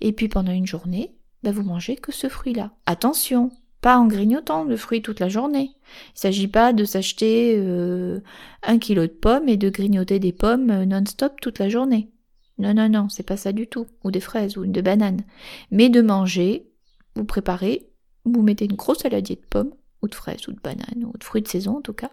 et 0.00 0.12
puis 0.12 0.28
pendant 0.28 0.52
une 0.52 0.66
journée, 0.66 1.14
bah, 1.42 1.50
vous 1.50 1.62
mangez 1.62 1.96
que 1.96 2.12
ce 2.12 2.28
fruit-là. 2.28 2.72
Attention, 2.86 3.50
pas 3.80 3.98
en 3.98 4.06
grignotant 4.06 4.64
le 4.64 4.76
fruit 4.76 5.02
toute 5.02 5.18
la 5.18 5.28
journée. 5.28 5.70
Il 5.72 6.14
ne 6.14 6.20
s'agit 6.20 6.46
pas 6.46 6.72
de 6.72 6.84
s'acheter 6.84 7.56
euh, 7.56 8.20
un 8.62 8.78
kilo 8.78 9.02
de 9.02 9.06
pommes 9.08 9.48
et 9.48 9.56
de 9.56 9.70
grignoter 9.70 10.20
des 10.20 10.32
pommes 10.32 10.70
euh, 10.70 10.84
non-stop 10.84 11.40
toute 11.40 11.58
la 11.58 11.68
journée. 11.68 12.10
Non, 12.58 12.74
non, 12.74 12.88
non, 12.88 13.08
c'est 13.08 13.24
pas 13.24 13.36
ça 13.36 13.52
du 13.52 13.66
tout. 13.66 13.86
Ou 14.04 14.10
des 14.10 14.20
fraises 14.20 14.56
ou 14.56 14.66
de 14.66 14.80
bananes. 14.80 15.22
Mais 15.70 15.88
de 15.88 16.00
manger, 16.00 16.70
vous 17.16 17.24
préparez, 17.24 17.88
vous 18.24 18.42
mettez 18.42 18.64
une 18.64 18.76
grosse 18.76 19.00
saladier 19.00 19.36
de 19.36 19.46
pommes, 19.48 19.72
ou 20.02 20.08
de 20.08 20.14
fraises, 20.14 20.48
ou 20.48 20.52
de 20.52 20.60
bananes, 20.60 21.04
ou 21.04 21.16
de 21.16 21.24
fruits 21.24 21.42
de 21.42 21.48
saison 21.48 21.78
en 21.78 21.80
tout 21.80 21.92
cas, 21.92 22.10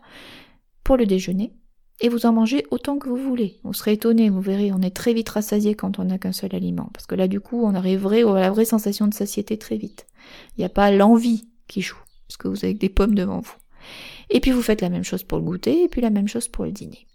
pour 0.84 0.98
le 0.98 1.06
déjeuner 1.06 1.54
et 2.02 2.10
vous 2.10 2.26
en 2.26 2.34
mangez 2.34 2.66
autant 2.72 2.98
que 2.98 3.10
vous 3.10 3.18
voulez. 3.18 3.60
Vous 3.64 3.74
serez 3.74 3.94
étonné, 3.94 4.30
vous 4.30 4.42
verrez, 4.42 4.72
on 4.72 4.82
est 4.82 4.96
très 4.96 5.14
vite 5.14 5.30
rassasié 5.30 5.76
quand 5.76 6.00
on 6.00 6.06
n'a 6.06 6.18
qu'un 6.18 6.32
seul 6.32 6.56
aliment, 6.56 6.90
parce 6.94 7.06
que 7.06 7.16
là 7.16 7.28
du 7.28 7.40
coup 7.40 7.64
on 7.64 7.76
arriverait 7.76 8.24
à 8.24 8.40
la 8.40 8.52
vraie 8.52 8.66
sensation 8.66 9.08
de 9.08 9.14
satiété 9.14 9.58
très 9.58 9.78
vite. 9.78 10.08
Il 10.56 10.62
n'y 10.62 10.66
a 10.66 10.70
pas 10.70 10.92
l'envie 10.92 11.48
qui 11.68 11.82
joue, 11.82 12.02
parce 12.28 12.38
que 12.38 12.48
vous 12.48 12.64
avez 12.64 12.74
des 12.74 12.90
pommes 12.90 13.16
devant 13.16 13.40
vous. 13.40 13.56
Et 14.30 14.40
puis 14.40 14.52
vous 14.52 14.62
faites 14.62 14.82
la 14.82 14.90
même 14.90 15.04
chose 15.04 15.24
pour 15.24 15.38
le 15.38 15.44
goûter, 15.44 15.84
et 15.84 15.88
puis 15.90 16.02
la 16.02 16.10
même 16.10 16.28
chose 16.28 16.48
pour 16.48 16.66
le 16.66 16.72
dîner. 16.72 17.06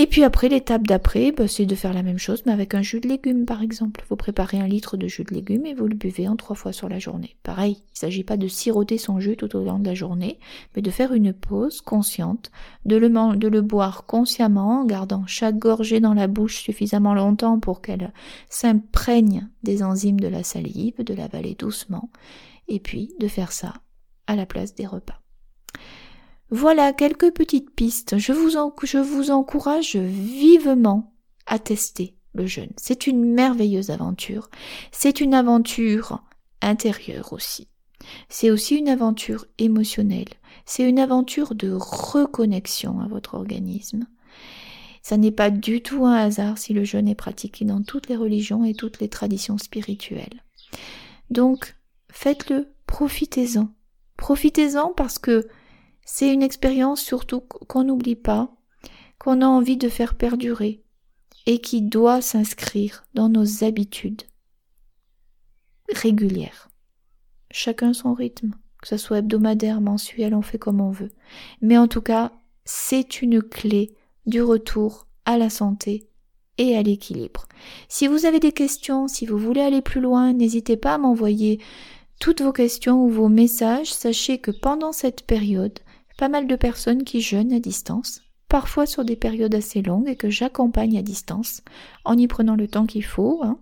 Et 0.00 0.06
puis 0.06 0.24
après, 0.24 0.48
l'étape 0.48 0.86
d'après, 0.86 1.30
bah, 1.30 1.46
c'est 1.46 1.66
de 1.66 1.74
faire 1.74 1.92
la 1.92 2.02
même 2.02 2.16
chose, 2.16 2.42
mais 2.46 2.52
avec 2.52 2.72
un 2.72 2.80
jus 2.80 3.00
de 3.00 3.06
légumes, 3.06 3.44
par 3.44 3.60
exemple. 3.60 4.02
Vous 4.08 4.16
préparez 4.16 4.58
un 4.58 4.66
litre 4.66 4.96
de 4.96 5.06
jus 5.06 5.24
de 5.24 5.34
légumes 5.34 5.66
et 5.66 5.74
vous 5.74 5.86
le 5.86 5.94
buvez 5.94 6.26
en 6.26 6.36
trois 6.36 6.56
fois 6.56 6.72
sur 6.72 6.88
la 6.88 6.98
journée. 6.98 7.36
Pareil, 7.42 7.72
il 7.72 7.92
ne 7.92 7.98
s'agit 7.98 8.24
pas 8.24 8.38
de 8.38 8.48
siroter 8.48 8.96
son 8.96 9.20
jus 9.20 9.36
tout 9.36 9.54
au 9.54 9.62
long 9.62 9.78
de 9.78 9.84
la 9.84 9.94
journée, 9.94 10.38
mais 10.74 10.80
de 10.80 10.90
faire 10.90 11.12
une 11.12 11.34
pause 11.34 11.82
consciente, 11.82 12.50
de 12.86 12.96
le, 12.96 13.10
de 13.36 13.48
le 13.48 13.60
boire 13.60 14.06
consciemment, 14.06 14.80
en 14.80 14.84
gardant 14.86 15.26
chaque 15.26 15.58
gorgée 15.58 16.00
dans 16.00 16.14
la 16.14 16.28
bouche 16.28 16.62
suffisamment 16.62 17.12
longtemps 17.12 17.60
pour 17.60 17.82
qu'elle 17.82 18.10
s'imprègne 18.48 19.50
des 19.64 19.82
enzymes 19.82 20.20
de 20.20 20.28
la 20.28 20.44
salive, 20.44 21.04
de 21.04 21.12
l'avaler 21.12 21.54
doucement, 21.54 22.08
et 22.68 22.80
puis 22.80 23.12
de 23.20 23.28
faire 23.28 23.52
ça 23.52 23.74
à 24.26 24.34
la 24.34 24.46
place 24.46 24.74
des 24.74 24.86
repas. 24.86 25.20
Voilà 26.50 26.92
quelques 26.92 27.32
petites 27.32 27.70
pistes. 27.70 28.18
Je 28.18 28.32
vous, 28.32 28.50
je 28.82 28.98
vous 28.98 29.30
encourage 29.30 29.96
vivement 29.96 31.14
à 31.46 31.58
tester 31.58 32.16
le 32.34 32.46
jeûne. 32.46 32.72
C'est 32.76 33.06
une 33.06 33.24
merveilleuse 33.24 33.90
aventure. 33.90 34.50
C'est 34.90 35.20
une 35.20 35.34
aventure 35.34 36.24
intérieure 36.60 37.32
aussi. 37.32 37.68
C'est 38.28 38.50
aussi 38.50 38.76
une 38.76 38.88
aventure 38.88 39.46
émotionnelle. 39.58 40.28
C'est 40.64 40.88
une 40.88 40.98
aventure 40.98 41.54
de 41.54 41.70
reconnexion 41.72 43.00
à 43.00 43.06
votre 43.06 43.34
organisme. 43.34 44.06
Ça 45.02 45.16
n'est 45.16 45.30
pas 45.30 45.50
du 45.50 45.82
tout 45.82 46.04
un 46.04 46.14
hasard 46.14 46.58
si 46.58 46.72
le 46.72 46.84
jeûne 46.84 47.08
est 47.08 47.14
pratiqué 47.14 47.64
dans 47.64 47.82
toutes 47.82 48.08
les 48.08 48.16
religions 48.16 48.64
et 48.64 48.74
toutes 48.74 49.00
les 49.00 49.08
traditions 49.08 49.58
spirituelles. 49.58 50.42
Donc, 51.30 51.76
faites-le, 52.10 52.68
profitez-en. 52.86 53.68
Profitez-en 54.16 54.92
parce 54.92 55.18
que 55.18 55.48
c'est 56.04 56.32
une 56.32 56.42
expérience 56.42 57.00
surtout 57.00 57.40
qu'on 57.40 57.84
n'oublie 57.84 58.16
pas, 58.16 58.52
qu'on 59.18 59.42
a 59.42 59.46
envie 59.46 59.76
de 59.76 59.88
faire 59.88 60.14
perdurer 60.16 60.82
et 61.46 61.60
qui 61.60 61.82
doit 61.82 62.20
s'inscrire 62.20 63.04
dans 63.14 63.28
nos 63.28 63.64
habitudes 63.64 64.22
régulières. 65.94 66.70
Chacun 67.50 67.92
son 67.92 68.14
rythme, 68.14 68.52
que 68.80 68.88
ce 68.88 68.96
soit 68.96 69.18
hebdomadaire, 69.18 69.80
mensuel, 69.80 70.34
on 70.34 70.42
fait 70.42 70.58
comme 70.58 70.80
on 70.80 70.90
veut. 70.90 71.10
Mais 71.60 71.76
en 71.76 71.88
tout 71.88 72.02
cas, 72.02 72.32
c'est 72.64 73.22
une 73.22 73.42
clé 73.42 73.94
du 74.26 74.42
retour 74.42 75.06
à 75.24 75.36
la 75.36 75.50
santé 75.50 76.08
et 76.58 76.76
à 76.76 76.82
l'équilibre. 76.82 77.46
Si 77.88 78.06
vous 78.06 78.26
avez 78.26 78.38
des 78.38 78.52
questions, 78.52 79.08
si 79.08 79.26
vous 79.26 79.38
voulez 79.38 79.62
aller 79.62 79.82
plus 79.82 80.00
loin, 80.00 80.32
n'hésitez 80.32 80.76
pas 80.76 80.94
à 80.94 80.98
m'envoyer 80.98 81.60
toutes 82.20 82.42
vos 82.42 82.52
questions 82.52 83.04
ou 83.04 83.08
vos 83.08 83.28
messages. 83.28 83.92
Sachez 83.92 84.38
que 84.38 84.50
pendant 84.50 84.92
cette 84.92 85.26
période, 85.26 85.78
pas 86.20 86.28
mal 86.28 86.46
de 86.46 86.54
personnes 86.54 87.04
qui 87.04 87.22
jeûnent 87.22 87.54
à 87.54 87.60
distance, 87.60 88.20
parfois 88.46 88.84
sur 88.84 89.06
des 89.06 89.16
périodes 89.16 89.54
assez 89.54 89.80
longues 89.80 90.06
et 90.06 90.16
que 90.16 90.28
j'accompagne 90.28 90.98
à 90.98 91.02
distance 91.02 91.62
en 92.04 92.14
y 92.18 92.26
prenant 92.26 92.56
le 92.56 92.68
temps 92.68 92.84
qu'il 92.84 93.06
faut. 93.06 93.40
Hein. 93.42 93.58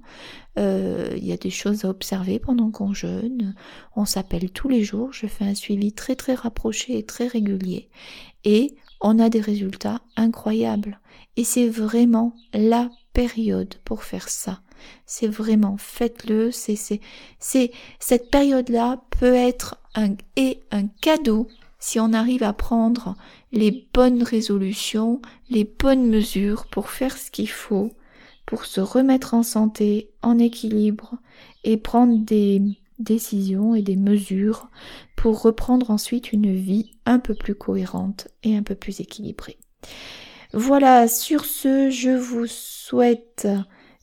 Euh, 0.58 1.14
il 1.16 1.24
y 1.24 1.30
a 1.30 1.36
des 1.36 1.50
choses 1.50 1.84
à 1.84 1.88
observer 1.88 2.40
pendant 2.40 2.72
qu'on 2.72 2.92
jeûne. 2.92 3.54
On 3.94 4.04
s'appelle 4.04 4.50
tous 4.50 4.68
les 4.68 4.82
jours. 4.82 5.12
Je 5.12 5.28
fais 5.28 5.44
un 5.44 5.54
suivi 5.54 5.92
très 5.92 6.16
très 6.16 6.34
rapproché 6.34 6.98
et 6.98 7.06
très 7.06 7.28
régulier. 7.28 7.90
Et 8.42 8.74
on 9.00 9.20
a 9.20 9.28
des 9.28 9.40
résultats 9.40 10.00
incroyables. 10.16 10.98
Et 11.36 11.44
c'est 11.44 11.68
vraiment 11.68 12.34
la 12.52 12.90
période 13.12 13.76
pour 13.84 14.02
faire 14.02 14.28
ça. 14.28 14.62
C'est 15.06 15.28
vraiment, 15.28 15.76
faites-le. 15.78 16.50
C'est, 16.50 16.74
c'est, 16.74 17.00
c'est, 17.38 17.70
cette 18.00 18.32
période-là 18.32 19.00
peut 19.10 19.34
être 19.34 19.76
un, 19.94 20.14
et 20.34 20.64
un 20.72 20.88
cadeau 20.88 21.46
si 21.78 22.00
on 22.00 22.12
arrive 22.12 22.42
à 22.42 22.52
prendre 22.52 23.16
les 23.52 23.88
bonnes 23.94 24.22
résolutions, 24.22 25.20
les 25.48 25.64
bonnes 25.64 26.08
mesures 26.08 26.66
pour 26.66 26.90
faire 26.90 27.16
ce 27.16 27.30
qu'il 27.30 27.48
faut, 27.48 27.92
pour 28.46 28.64
se 28.64 28.80
remettre 28.80 29.34
en 29.34 29.42
santé, 29.42 30.10
en 30.22 30.38
équilibre 30.38 31.16
et 31.64 31.76
prendre 31.76 32.18
des 32.18 32.62
décisions 32.98 33.74
et 33.74 33.82
des 33.82 33.96
mesures 33.96 34.68
pour 35.16 35.42
reprendre 35.42 35.90
ensuite 35.90 36.32
une 36.32 36.54
vie 36.54 36.92
un 37.06 37.18
peu 37.18 37.34
plus 37.34 37.54
cohérente 37.54 38.28
et 38.42 38.56
un 38.56 38.62
peu 38.62 38.74
plus 38.74 39.00
équilibrée. 39.00 39.58
Voilà, 40.52 41.08
sur 41.08 41.44
ce, 41.44 41.90
je 41.90 42.10
vous 42.10 42.46
souhaite 42.46 43.46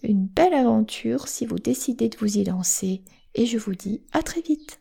une 0.04 0.28
belle 0.28 0.54
aventure 0.54 1.28
si 1.28 1.46
vous 1.46 1.58
décidez 1.58 2.10
de 2.10 2.18
vous 2.18 2.38
y 2.38 2.44
lancer 2.44 3.02
et 3.34 3.46
je 3.46 3.58
vous 3.58 3.76
dis 3.76 4.02
à 4.14 4.22
très 4.22 4.42
vite. 4.42 4.80